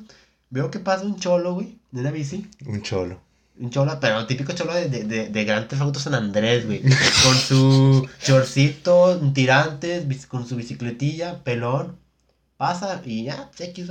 [0.51, 2.47] veo que pasa un cholo, güey, de una bici.
[2.67, 3.19] Un cholo.
[3.59, 6.83] Un cholo, pero típico cholo de, de, de, de Gran Theft San Andrés, güey.
[6.83, 11.97] Con su chorcito, tirantes, con su bicicletilla, pelón.
[12.57, 13.89] Pasa y ya, X.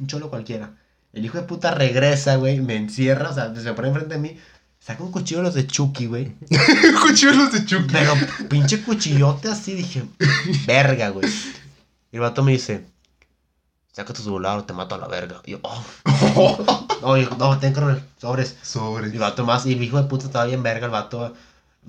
[0.00, 0.74] Un cholo cualquiera.
[1.12, 4.36] El hijo de puta regresa, güey, me encierra, o sea, se pone enfrente de mí.
[4.84, 6.32] Saca un cuchillo de los de Chucky, güey.
[7.02, 7.92] Cuchillos de Chucky.
[7.92, 8.14] Pero
[8.48, 10.04] pinche cuchillote así, dije,
[10.66, 11.30] verga, güey.
[12.10, 12.84] Y el vato me dice,
[13.92, 15.40] saca tu celular o te mato a la verga.
[15.46, 15.84] Y yo, oh.
[17.00, 18.56] No, no, ten carnal, sobres.
[18.60, 19.06] Y Sobre.
[19.06, 21.32] el vato más, y el hijo de puta estaba bien verga, el vato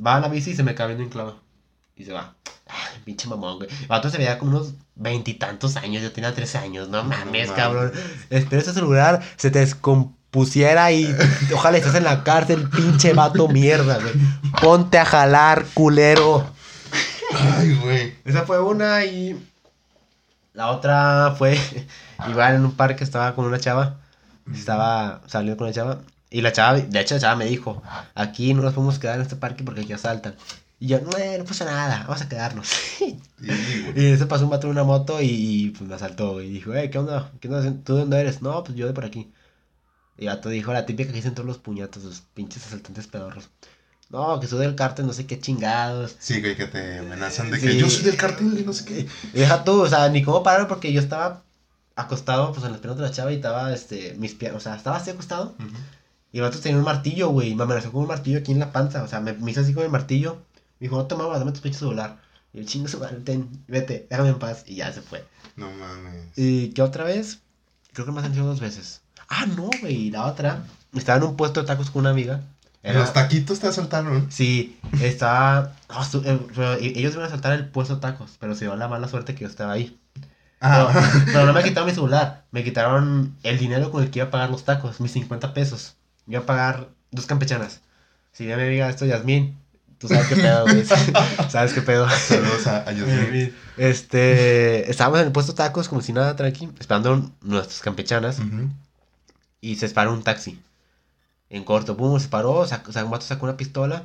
[0.05, 1.39] va a la bici y se me cae viendo en clavo.
[1.95, 2.35] Y se va.
[2.67, 3.69] Ay, pinche mamón, güey.
[3.71, 7.91] El vato se veía como unos veintitantos años, yo tenía 13 años, no mames, cabrón.
[8.29, 9.65] Espero ese celular se te
[10.33, 11.15] descompusiera y
[11.53, 14.13] ojalá estés en la cárcel, pinche vato mierda, güey.
[14.61, 16.45] Ponte a jalar, culero.
[17.33, 18.15] Ay, güey.
[18.25, 19.39] Esa fue una y
[20.53, 21.57] la otra fue
[22.29, 23.97] igual en un parque estaba con una chava,
[24.53, 27.83] estaba saliendo con una chava y la chava, de hecho la chava me dijo,
[28.15, 30.35] aquí no nos podemos quedar en este parque porque aquí asaltan.
[30.79, 32.67] Y yo, no, no pasa nada, vamos a quedarnos.
[33.43, 36.49] Sí, y se pasó un vato en una moto y, y, pues me asaltó y
[36.49, 37.29] dijo, eh, ¿qué onda?
[37.41, 37.61] ¿Qué onda?
[37.83, 38.41] ¿Tú de dónde eres?
[38.41, 39.33] No, pues yo de por aquí.
[40.17, 43.49] Y vato dijo, la típica que dicen todos los puñatos, los pinches asaltantes pedorros.
[44.09, 46.15] No, que soy del cártel, no sé qué chingados.
[46.19, 49.07] Sí, güey, que te amenazan de que yo soy del cartel y no sé qué.
[49.33, 51.41] Y deja tú, o sea, ni cómo parar porque yo estaba
[51.95, 54.75] acostado pues en las piernas de la chava y estaba, este, mis piernas, o sea,
[54.75, 55.55] estaba así acostado
[56.31, 57.55] Y el vato tenía un martillo, güey.
[57.55, 59.03] Me amenazó con un martillo aquí en la panza.
[59.03, 60.41] O sea, me, me hizo así con el martillo.
[60.79, 62.19] Me dijo, no te mames, dame tu pinche celular.
[62.53, 64.63] Y el chingo su madre, ten, vete, déjame en paz.
[64.67, 65.25] Y ya se fue.
[65.55, 66.37] No mames.
[66.37, 67.39] ¿Y qué otra vez?
[67.93, 69.02] Creo que me han sido dos veces.
[69.29, 70.11] Ah, no, güey.
[70.11, 70.63] La otra.
[70.95, 72.41] Estaba en un puesto de tacos con una amiga.
[72.83, 74.27] Era- Los taquitos te asaltaron.
[74.31, 75.73] Sí, estaba.
[76.09, 76.39] su- eh,
[76.81, 79.33] e- ellos iban a saltar el puesto de tacos, pero se dio la mala suerte
[79.35, 79.97] que yo estaba ahí.
[80.59, 80.89] Ah,
[81.25, 84.31] pero no me quitaron mi celular, me quitaron el dinero con el que iba a
[84.31, 85.95] pagar los tacos, mis 50 pesos.
[86.27, 87.81] Iba a pagar dos campechanas.
[88.31, 89.57] Si ya me diga esto, Yasmín,
[89.97, 90.85] tú sabes qué pedo, güey.
[91.49, 92.07] sabes qué pedo.
[92.09, 93.53] saludos a, Yasmín.
[93.77, 98.69] Este, estábamos en el puesto de tacos como si nada, tranqui, esperando nuestras campechanas Ujú.
[99.63, 100.59] Y se disparó un taxi.
[101.49, 104.03] En corto, pum, se paró, sacó, un vato sacó una pistola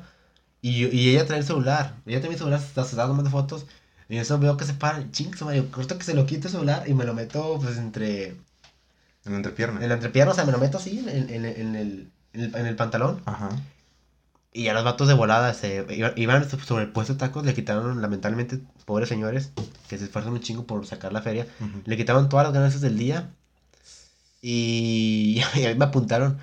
[0.62, 1.96] y, yo- y ella trae el celular.
[2.06, 3.66] Ella trae mi celular, se está- se tomando fotos.
[4.08, 6.52] Y eso veo que se para, ching, su madre, corto que se lo quito el
[6.52, 9.82] celular y me lo meto pues entre, En la entrepierna.
[9.82, 11.44] en la entrepierna, o sea, me lo meto así en, en- en
[11.76, 13.20] el, en el, en el pantalón.
[13.26, 13.48] Ajá.
[14.52, 17.54] Y a los vatos de volada se iba- iban sobre el puesto de tacos, le
[17.54, 19.50] quitaron lamentablemente, pobres señores,
[19.88, 21.46] que se esfuerzan un chingo por sacar la feria.
[21.84, 23.30] Le quitaron todas las ganancias del día.
[24.40, 26.34] Y, y a mí me apuntaron.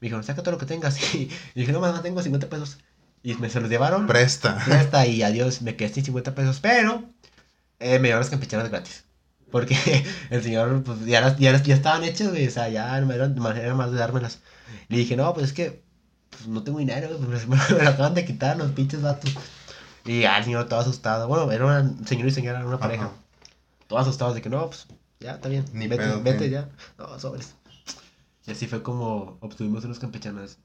[0.00, 0.98] Me dijeron, saca todo lo que tengas.
[1.14, 2.78] Y, dije, no, más tengo 50 pesos.
[3.22, 4.06] Y me se los llevaron.
[4.06, 4.62] Presta.
[4.66, 6.60] Ya está, y adiós, me quedé sin 50 pesos.
[6.60, 7.04] Pero
[7.78, 9.04] eh, me dieron las campechanas gratis.
[9.50, 9.76] Porque
[10.30, 12.46] el señor, pues ya, las- ya, las- ya estaban hechas, güey.
[12.46, 14.40] O sea, ya no era manera más de dármelas.
[14.88, 15.82] Le dije, no, pues es que
[16.30, 19.34] pues, no tengo dinero, pues, me, me lo acaban de quitar los pinches vatos.
[20.06, 21.28] Y ya el señor todo asustado.
[21.28, 23.12] Bueno, era un señor y señora, era una pareja Ajá.
[23.86, 24.86] todos asustados de que no, pues
[25.20, 26.68] ya está bien, Ni vete, pedo, vete ya.
[26.98, 27.54] No, sobres.
[28.46, 30.58] Y así fue como obtuvimos unos campechanas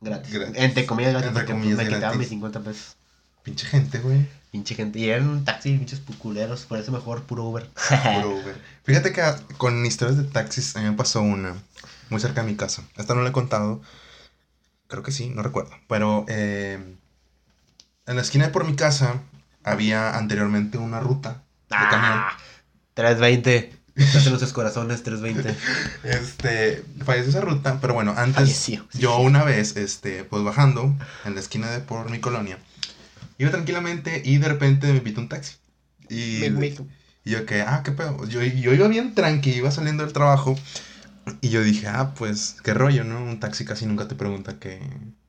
[0.00, 0.32] gratis.
[0.32, 0.56] Gratis.
[0.56, 2.18] Entre comillas gratis, Entre porque pues, comillas me quitaban gratis.
[2.18, 2.96] mis 50 pesos.
[3.42, 4.26] Pinche gente, güey.
[4.50, 4.98] Pinche gente.
[4.98, 7.68] Y eran un taxi, pinches culeros, por eso mejor puro Uber.
[8.14, 8.60] Puro Uber.
[8.84, 11.54] Fíjate que ah, con historias de taxis a mí me pasó una
[12.10, 12.82] muy cerca de mi casa.
[12.96, 13.80] Esta no la he contado.
[14.88, 15.70] Creo que sí, no recuerdo.
[15.88, 16.78] Pero eh,
[18.06, 19.22] en la esquina de por mi casa
[19.64, 22.18] había anteriormente una ruta de camión.
[22.18, 22.36] Ah,
[22.94, 23.72] 320.
[23.96, 25.56] Estás en nuestros corazones, 320.
[26.04, 29.24] Este, falleció esa ruta, pero bueno, antes Falleció, sí, yo sí.
[29.24, 32.58] una vez, este, pues bajando en la esquina de por mi colonia,
[33.38, 35.54] iba tranquilamente y de repente me invitó un taxi.
[36.08, 38.24] Y, y yo que, ah, qué pedo.
[38.28, 40.56] Yo, yo iba bien tranqui, iba saliendo del trabajo
[41.40, 43.20] y yo dije, ah, pues, qué rollo, ¿no?
[43.20, 44.80] Un taxi casi nunca te pregunta que,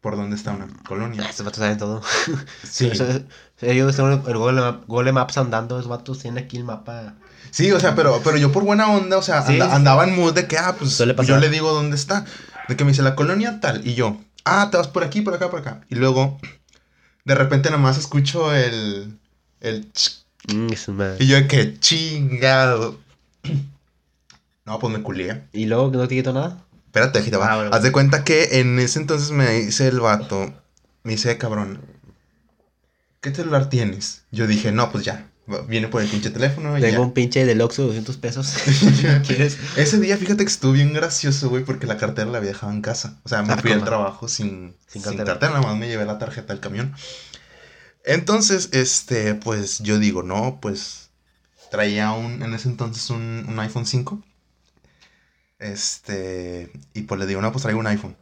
[0.02, 1.24] por dónde está una colonia.
[1.28, 2.04] Estos vatos saben todo.
[2.64, 2.92] Sí,
[3.62, 7.16] ellos están el Google Maps andando, esos vatos tienen aquí el mapa.
[7.52, 9.76] Sí, o sea, pero, pero yo por buena onda, o sea, Sí, anda- sí, sí.
[9.78, 12.26] andaba en mood de que, ah, pues, Suele yo le digo dónde está.
[12.68, 15.34] De que me dice la colonia tal, y yo, ah, te vas por aquí, por
[15.34, 15.82] acá, por acá.
[15.90, 16.40] Y luego,
[17.26, 19.18] de repente nada más escucho el,
[19.62, 19.92] el,
[20.50, 20.68] Mm,
[21.20, 22.98] y yo de que chingado.
[24.66, 25.44] No, pues me culié.
[25.54, 26.58] ¿Y luego no te quito nada?
[26.88, 27.54] Espérate, va.
[27.54, 30.54] Ah, bueno, Haz de cuenta que en ese entonces me dice el vato,
[31.04, 31.80] me dice, cabrón,
[33.22, 34.24] ¿qué celular tienes?
[34.32, 35.27] Yo dije, no, pues ya,
[35.68, 37.00] viene por el pinche teléfono Tengo ya.
[37.00, 38.54] un pinche del Oxxo de 200 pesos.
[39.28, 39.58] ¿Quieres?
[39.78, 42.82] Ese día, fíjate que estuvo bien gracioso, güey, porque la cartera la había dejado en
[42.82, 43.20] casa.
[43.24, 45.26] O sea, me Ah, fui al trabajo sin, Sin sin, cartera.
[45.26, 45.52] cartera.
[45.54, 46.94] nada más me llevé la tarjeta del camión.
[48.06, 51.10] Entonces, este, pues yo digo, no, pues
[51.72, 54.24] traía un, en ese entonces un, un iPhone 5.
[55.60, 58.16] Este, y pues le digo, no, pues traigo un iPhone.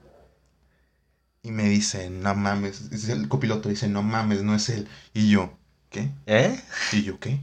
[1.44, 4.88] Y me dice, no mames, es el copiloto dice, no mames, no es él.
[5.14, 5.56] Y yo,
[5.96, 6.10] ¿qué?
[6.26, 6.60] ¿Eh?
[6.92, 7.40] Y yo, ¿qué?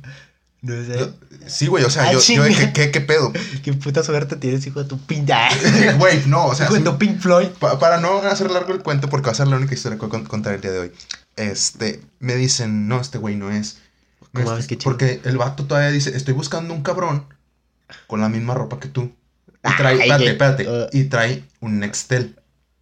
[0.61, 1.13] No sé.
[1.49, 3.33] Sí, güey, o sea, Ah, yo, yo que, ¿qué, qué pedo?
[3.65, 5.49] Qué puta suerte tienes, hijo de tu pinta.
[5.99, 7.49] Güey, no, o sea, hijo de tu Pink Floyd.
[7.59, 10.07] Pa- para no hacer largo el cuento, porque va a ser la única historia que
[10.07, 10.93] voy a con- contar el día de hoy.
[11.37, 13.79] Este, me dicen, no, este güey no es.
[14.33, 17.27] ¿Cómo Este- qué porque el vato todavía dice, estoy buscando un cabrón
[18.07, 19.13] con la misma ropa que tú.
[19.65, 20.87] Y trae, Ay, espérate, qué- espérate, uh.
[20.93, 22.37] y trae un Nextel.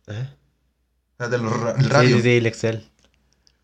[0.09, 0.29] ¿Eh?
[1.15, 2.09] O sea, de los el radio.
[2.11, 2.89] Sí, sí, sí, el Excel.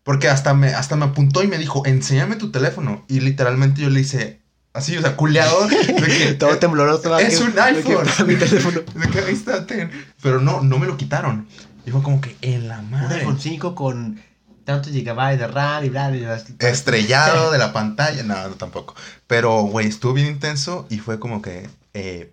[0.07, 3.03] Porque hasta me, hasta me apuntó y me dijo, enséñame tu teléfono.
[3.09, 4.39] Y literalmente yo le hice,
[4.71, 5.67] así, o sea, culeado.
[5.67, 5.77] de
[6.27, 7.17] que, Todo eh, tembloroso.
[7.19, 8.07] es Que- un iPhone.
[8.17, 8.79] que- Mi teléfono.
[8.95, 9.91] de que ahí está, ten.
[10.21, 11.45] Pero no, no me lo quitaron.
[11.85, 13.19] Y fue como que en la Un madre.
[13.19, 14.21] iPhone 5 con
[14.63, 16.19] tantos gigabytes de RAM y bla, bla,
[16.57, 16.69] bla.
[16.69, 18.23] estrellado de la pantalla.
[18.23, 18.95] No, no tampoco.
[19.27, 22.31] Pero, güey, estuvo bien intenso y fue como que, eh,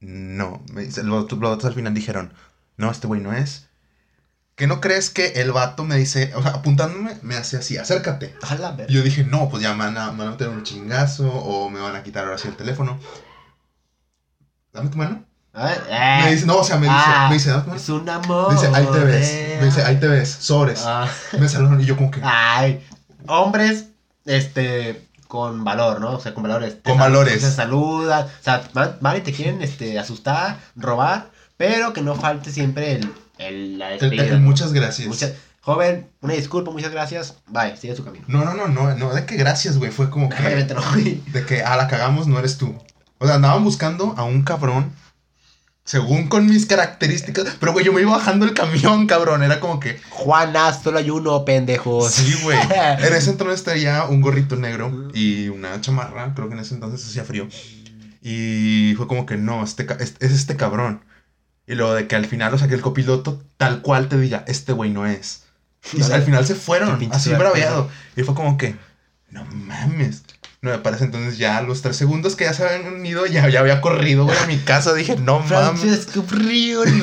[0.00, 0.62] no.
[0.74, 2.34] Los, los otros al final dijeron,
[2.76, 3.63] no, este güey no es.
[4.56, 8.36] ¿Que no crees que el vato me dice, o sea, apuntándome, me hace así, acércate?
[8.42, 8.90] A la verga.
[8.92, 11.28] Y yo dije, no, pues ya me van a, me van a meter un chingazo
[11.28, 12.98] o me van a quitar ahora sí el teléfono.
[14.72, 15.24] Dame tu mano.
[15.52, 16.32] A ver, Me eh.
[16.32, 17.80] dice, no, o sea, me dice, Ah, me dice, dame tu mano.
[17.80, 18.48] Es un amor.
[18.48, 19.28] Me dice, ahí te ves.
[19.30, 19.56] eh.
[19.60, 20.82] Me dice, ahí te ves, sobres.
[20.84, 21.08] Ah.
[21.38, 22.84] Me saludan y yo como que, Ay,
[23.26, 23.86] hombres,
[24.24, 26.12] este, con valor, ¿no?
[26.12, 26.76] O sea, con valores.
[26.84, 27.40] Con valores.
[27.40, 32.14] Se saludan, o sea, van, van y te quieren, este, asustar, robar, pero que no
[32.16, 34.24] falte siempre el, El, la El- despedida.
[34.34, 35.08] el muchas gracias.
[35.08, 37.36] Muchas- Joven, una disculpa, muchas gracias.
[37.48, 38.24] Bye, sigue su camino.
[38.28, 39.90] No, no, no, no, no, de que gracias, güey.
[39.90, 40.36] Fue como que.
[40.74, 40.82] No.
[41.32, 42.74] De que, ah, la cagamos, no eres tú.
[43.18, 44.92] O sea, andaban buscando a un cabrón.
[45.86, 47.56] Según con mis características.
[47.60, 49.42] Pero, güey, yo me iba bajando el camión, cabrón.
[49.42, 49.98] Era como que.
[50.10, 52.10] Juana, solo hay uno, pendejos.
[52.12, 52.58] Sí, güey.
[52.98, 56.32] En ese entonces traía un gorrito negro y una chamarra.
[56.34, 57.48] Creo que en ese entonces hacía frío.
[58.22, 61.02] Y fue como que no, este, es este cabrón.
[61.66, 64.44] Y luego de que al final, o sea, que el copiloto tal cual te diga,
[64.46, 65.44] este güey no es.
[65.92, 66.14] Y Vale.
[66.14, 67.90] al final se fueron, así braveado.
[68.16, 68.76] Y fue como que,
[69.30, 70.22] no mames.
[70.60, 73.60] No me parece entonces ya los tres segundos que ya se habían unido, ya, ya
[73.60, 74.94] había corrido, güey, a mi casa.
[74.94, 75.80] Dije, no mames.
[75.80, 77.02] Francesco Priori.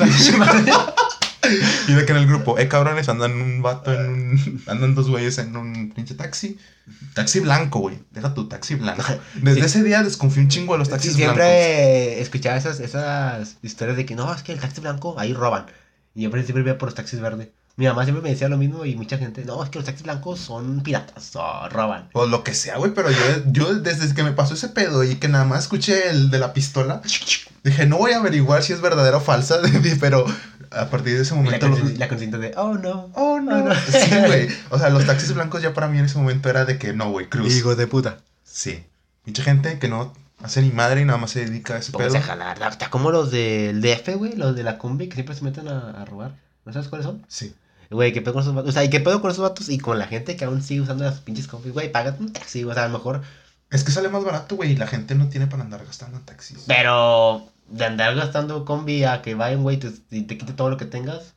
[1.88, 4.62] Y de que en el grupo, eh, cabrones, andan un vato en un.
[4.66, 6.56] Andan dos güeyes en un pinche taxi.
[7.14, 7.98] Taxi blanco, güey.
[8.10, 9.02] Deja tu taxi blanco.
[9.42, 9.78] Desde Sí.
[9.80, 11.36] sie día desconfío un chingo de los Sí, taxis blancos.
[11.36, 15.66] siempre escuchaba esas, esas historias de que no, es que el taxi blanco ahí roban.
[16.14, 17.48] Y yo siempre veía por los taxis verdes.
[17.74, 20.02] Mi mamá siempre me decía lo mismo y mucha gente, no, es que los taxis
[20.04, 22.10] blancos son piratas o roban.
[22.12, 25.14] O lo que sea, güey, pero yo, yo desde que me pasó ese pedo y
[25.16, 27.00] que nada más escuché el de la pistola,
[27.64, 29.56] dije, no voy a averiguar si es verdadera o falsa,
[30.00, 30.26] pero
[30.74, 31.68] a partir de ese Y la, momento...
[31.68, 33.10] los- la consciente de, oh no.
[33.14, 33.56] Oh, no.
[33.56, 33.74] Oh, no.
[33.90, 34.48] Sí, güey.
[34.70, 37.10] O sea, los taxis blancos ya para mí en ese momento era de que no,
[37.10, 37.54] güey, cruz.
[37.54, 38.18] Hijos de puta.
[38.44, 38.84] Sí.
[39.24, 42.08] Mucha gente que no hace ni madre y nada más se dedica a ese pedo.
[42.08, 42.58] Pónganse a jalar.
[42.72, 45.90] Está como los del DF, güey, los de la combi que siempre se meten a,
[45.90, 46.34] a robar.
[46.64, 47.24] ¿No sabes cuáles son?
[47.28, 47.54] Sí.
[47.90, 48.70] Güey, ¿qué pedo con esos vatos?
[48.70, 49.68] O sea, ¿y qué pedo con esos vatos?
[49.68, 52.64] Y con la gente que aún sigue usando las pinches combis, güey, págate un taxi,
[52.64, 53.20] o sea, a lo mejor.
[53.70, 56.24] Es que sale más barato, güey, y la gente no tiene para andar gastando en
[56.24, 56.58] taxis.
[56.66, 59.80] Pero de andar gastando combi a que vaya un güey
[60.10, 61.34] y te quite todo lo que tengas,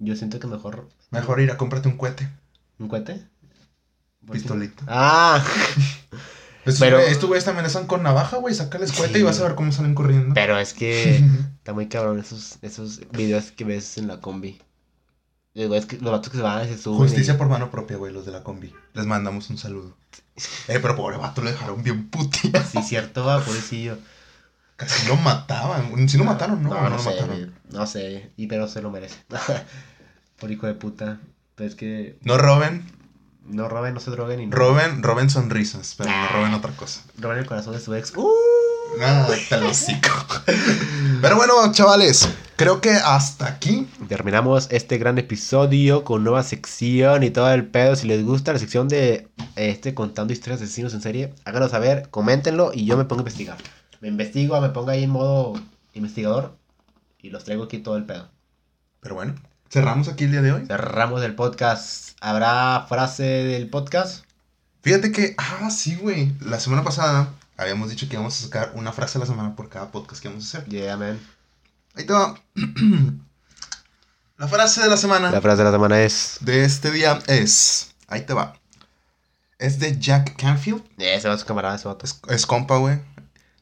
[0.00, 0.88] yo siento que mejor.
[1.10, 2.28] Mejor ir a cómprate un cohete,
[2.78, 3.14] ¿Un cohete?
[4.26, 4.40] ¿Por qué?
[4.40, 4.84] pistolita.
[4.88, 5.44] Ah,
[6.64, 9.20] Estos Pero- estos güeyes te amenazan con navaja, güey, sácales cohete Sí.
[9.20, 10.34] y vas a ver cómo salen corriendo.
[10.34, 11.16] pero es que
[11.58, 14.60] está muy cabrón esos, esos videos que ves en la combi.
[15.54, 16.98] Los güeyes que- los vatos que se van se suben.
[16.98, 18.72] Justicia y- por mano propia, güey, los de la combi.
[18.92, 19.96] Les mandamos un saludo.
[20.68, 22.64] Eh, pero pobre vato, lo dejaron bien putia.
[22.64, 23.98] Sí, cierto, va, pobrecillo.
[24.80, 26.08] Casi lo mataban.
[26.08, 27.54] Si lo mataron, no, no, no, lo sé, mataron.
[27.70, 29.16] no sé, y pero se lo merece.
[30.40, 31.18] por hijo de puta.
[31.54, 32.90] Pero es que No roben,
[33.44, 36.30] no roben, no se droguen y no roben, roben sonrisas, pero no Ah.
[36.32, 37.02] roben otra cosa.
[37.18, 38.12] roben el corazón de su ex.
[38.16, 38.26] ¡Uh!
[38.98, 39.28] Nada,
[39.60, 40.08] lo hocico.
[41.20, 47.30] Pero bueno, chavales, creo que hasta aquí Terminamos este gran episodio con nueva sección y
[47.30, 47.94] todo el pedo.
[47.94, 52.08] Si les gusta la sección de este contando historias de asesinos en serie, háganlo saber,
[52.10, 53.58] coméntenlo y yo me pongo a investigar.
[54.00, 55.60] Me investigo, me pongo ahí en modo
[55.92, 56.56] investigador
[57.20, 58.30] y los traigo aquí todo el pedo.
[59.00, 59.34] Pero bueno,
[59.68, 60.66] cerramos aquí el día de hoy.
[60.66, 62.16] Cerramos el podcast.
[62.22, 64.24] ¿Habrá frase del podcast?
[64.80, 66.32] Fíjate que, ah, sí, güey.
[66.40, 69.68] La semana pasada habíamos dicho que íbamos a sacar una frase a la semana por
[69.68, 70.70] cada podcast que vamos a hacer.
[70.70, 71.20] Yeah, man.
[71.94, 72.40] Ahí te va.
[74.38, 76.38] la frase de la semana La frase de la semana es...
[76.40, 77.94] de este día es.
[78.08, 78.54] Ahí te va.
[79.58, 80.82] Es de Jack Canfield.
[80.96, 82.06] Ese va su camarada, ese vato.
[82.06, 82.98] Es, es compa, güey.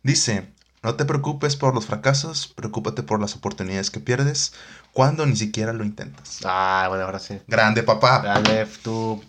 [0.09, 0.49] Dice:
[0.83, 4.55] No te preocupes por los fracasos, preocúpate por las oportunidades que pierdes
[4.95, 6.39] cuando ni siquiera lo intentas.
[6.45, 7.43] Ah, buena frase.
[7.47, 8.23] Grande, papá.
[8.23, 9.23] Grande, tú...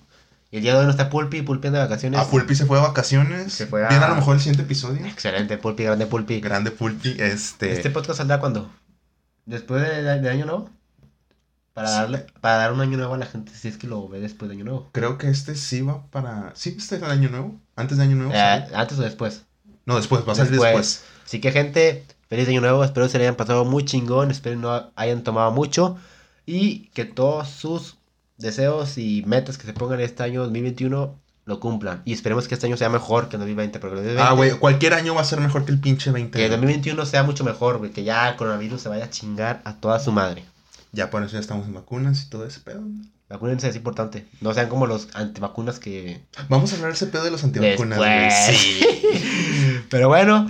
[0.51, 2.19] Y el día de hoy no está Pulpi, Pulpi anda de vacaciones.
[2.19, 3.51] A Pulpi se fue de vacaciones.
[3.53, 5.05] Se fue a- Viene a lo mejor el siguiente episodio.
[5.05, 6.39] Excelente, Pulpi, grande Pulpi.
[6.39, 7.71] Grande Pulpi, este.
[7.73, 8.71] ¿Este podcast saldrá cuándo?
[9.45, 10.69] ¿Después de, de- de Año Nuevo?
[11.73, 11.93] Para, Sí.
[11.95, 14.49] darle, para dar un año nuevo a la gente, si es que lo ve después
[14.49, 14.89] de Año Nuevo.
[14.91, 16.51] Creo que este sí va para.
[16.55, 17.59] ¿Sí este es el año nuevo?
[17.75, 18.31] ¿Antes de año nuevo?
[18.33, 18.73] Eh, sí.
[18.75, 19.43] ¿Antes o después?
[19.89, 21.03] No, después, va a salir después.
[21.25, 22.83] Así que, gente, feliz Año Nuevo.
[22.83, 24.29] Espero se le hayan pasado muy chingón.
[24.29, 25.97] Espero no hayan tomado mucho.
[26.45, 27.97] Y que todos sus
[28.37, 32.03] deseos y metas que se pongan este año 2021 lo cumplan.
[32.05, 33.79] Y esperemos que este año sea mejor que el 2020.
[33.79, 36.19] Porque el 2020 Ah, güey, cualquier año va a ser mejor que el pinche Que
[36.19, 36.49] el 20.
[36.49, 37.89] 2021 sea mucho mejor, güey.
[37.89, 40.45] Que ya el coronavirus se vaya a chingar a toda su madre.
[40.91, 42.83] Ya por eso ya estamos en vacunas y todo ese pedo.
[43.27, 44.27] Vacúnense, es importante.
[44.41, 46.21] No sean como los antivacunas que.
[46.47, 48.23] Vamos a hablar ese pedo de los antivacunas, güey.
[48.25, 48.57] Después.
[48.57, 48.81] Sí.
[49.89, 50.49] Pero bueno,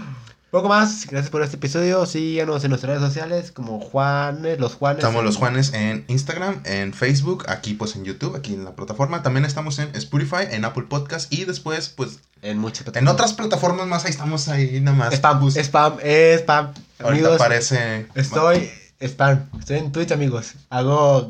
[0.51, 1.05] poco más.
[1.07, 2.05] Gracias por este episodio.
[2.05, 4.99] Síganos en nuestras redes sociales como Juanes, los Juanes.
[4.99, 8.75] Estamos en- los Juanes en Instagram, en Facebook, aquí pues en YouTube, aquí en la
[8.75, 9.23] plataforma.
[9.23, 13.85] También estamos en Spotify, en Apple Podcast y después pues En muchas en otras plataformas
[13.87, 14.05] más.
[14.05, 15.13] Ahí estamos ahí nada más.
[15.13, 16.67] Spam, Bus- spam, eh, spam.
[16.99, 18.07] Ahorita Amigos, aparece.
[18.15, 18.69] estoy.
[19.01, 19.49] Spam.
[19.59, 20.53] Estoy en Twitch, amigos.
[20.69, 21.29] Hago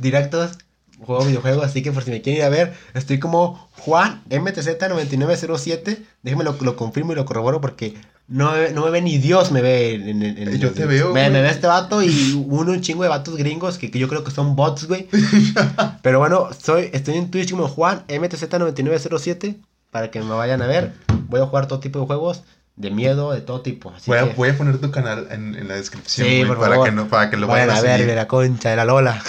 [0.00, 0.58] directos.
[1.04, 5.98] Juego videojuegos, así que por si me quieren ir a ver, estoy como Juan MTZ9907.
[6.22, 7.94] Déjenme lo, lo confirmo y lo corroboro porque
[8.28, 11.12] no, me- no me ve ni Dios, me ve en, en- en- Yo te veo,
[11.12, 14.08] Me, me ve este vato y uno un chingo de vatos gringos que, que yo
[14.08, 15.08] creo que son bots, güey.
[16.02, 19.56] Pero bueno, soy, estoy en Twitch como Juan MTZ9907
[19.90, 20.92] para que me vayan a ver.
[21.28, 22.42] Voy a jugar todo tipo de juegos.
[22.76, 23.90] de miedo, de todo tipo.
[23.94, 26.46] Así Voy a, que, voy a poner tu canal en, en la descripción, Sí, güey,
[26.48, 26.88] por para, favor.
[26.88, 28.84] que no, para que lo vayan vayan a a ver de la concha de la
[28.86, 29.22] Lola.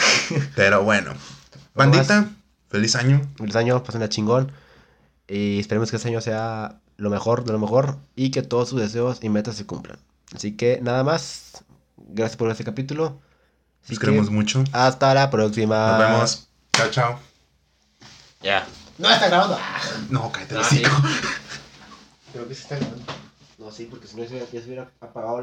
[0.55, 1.11] Pero bueno.
[1.73, 2.29] Bandita,
[2.69, 3.21] feliz año.
[3.37, 4.51] Feliz año, pasen a chingón.
[5.27, 8.79] Y esperemos que este año sea lo mejor de lo mejor y que todos sus
[8.79, 9.97] deseos y metas se cumplan.
[10.35, 11.63] Así que nada más.
[11.97, 13.19] Gracias por este capítulo.
[13.83, 14.63] Así que queremos mucho.
[14.71, 15.97] hasta la próxima.
[15.97, 16.47] Nos vemos.
[16.73, 17.19] Chao, chao.
[18.41, 18.65] Ya.
[18.97, 19.57] No está grabando.
[20.09, 20.83] No, cállate el Ah, sí.
[22.33, 23.03] Creo que sí está grabando.
[23.57, 25.31] No, sí, porque si no ya se hubiera apagado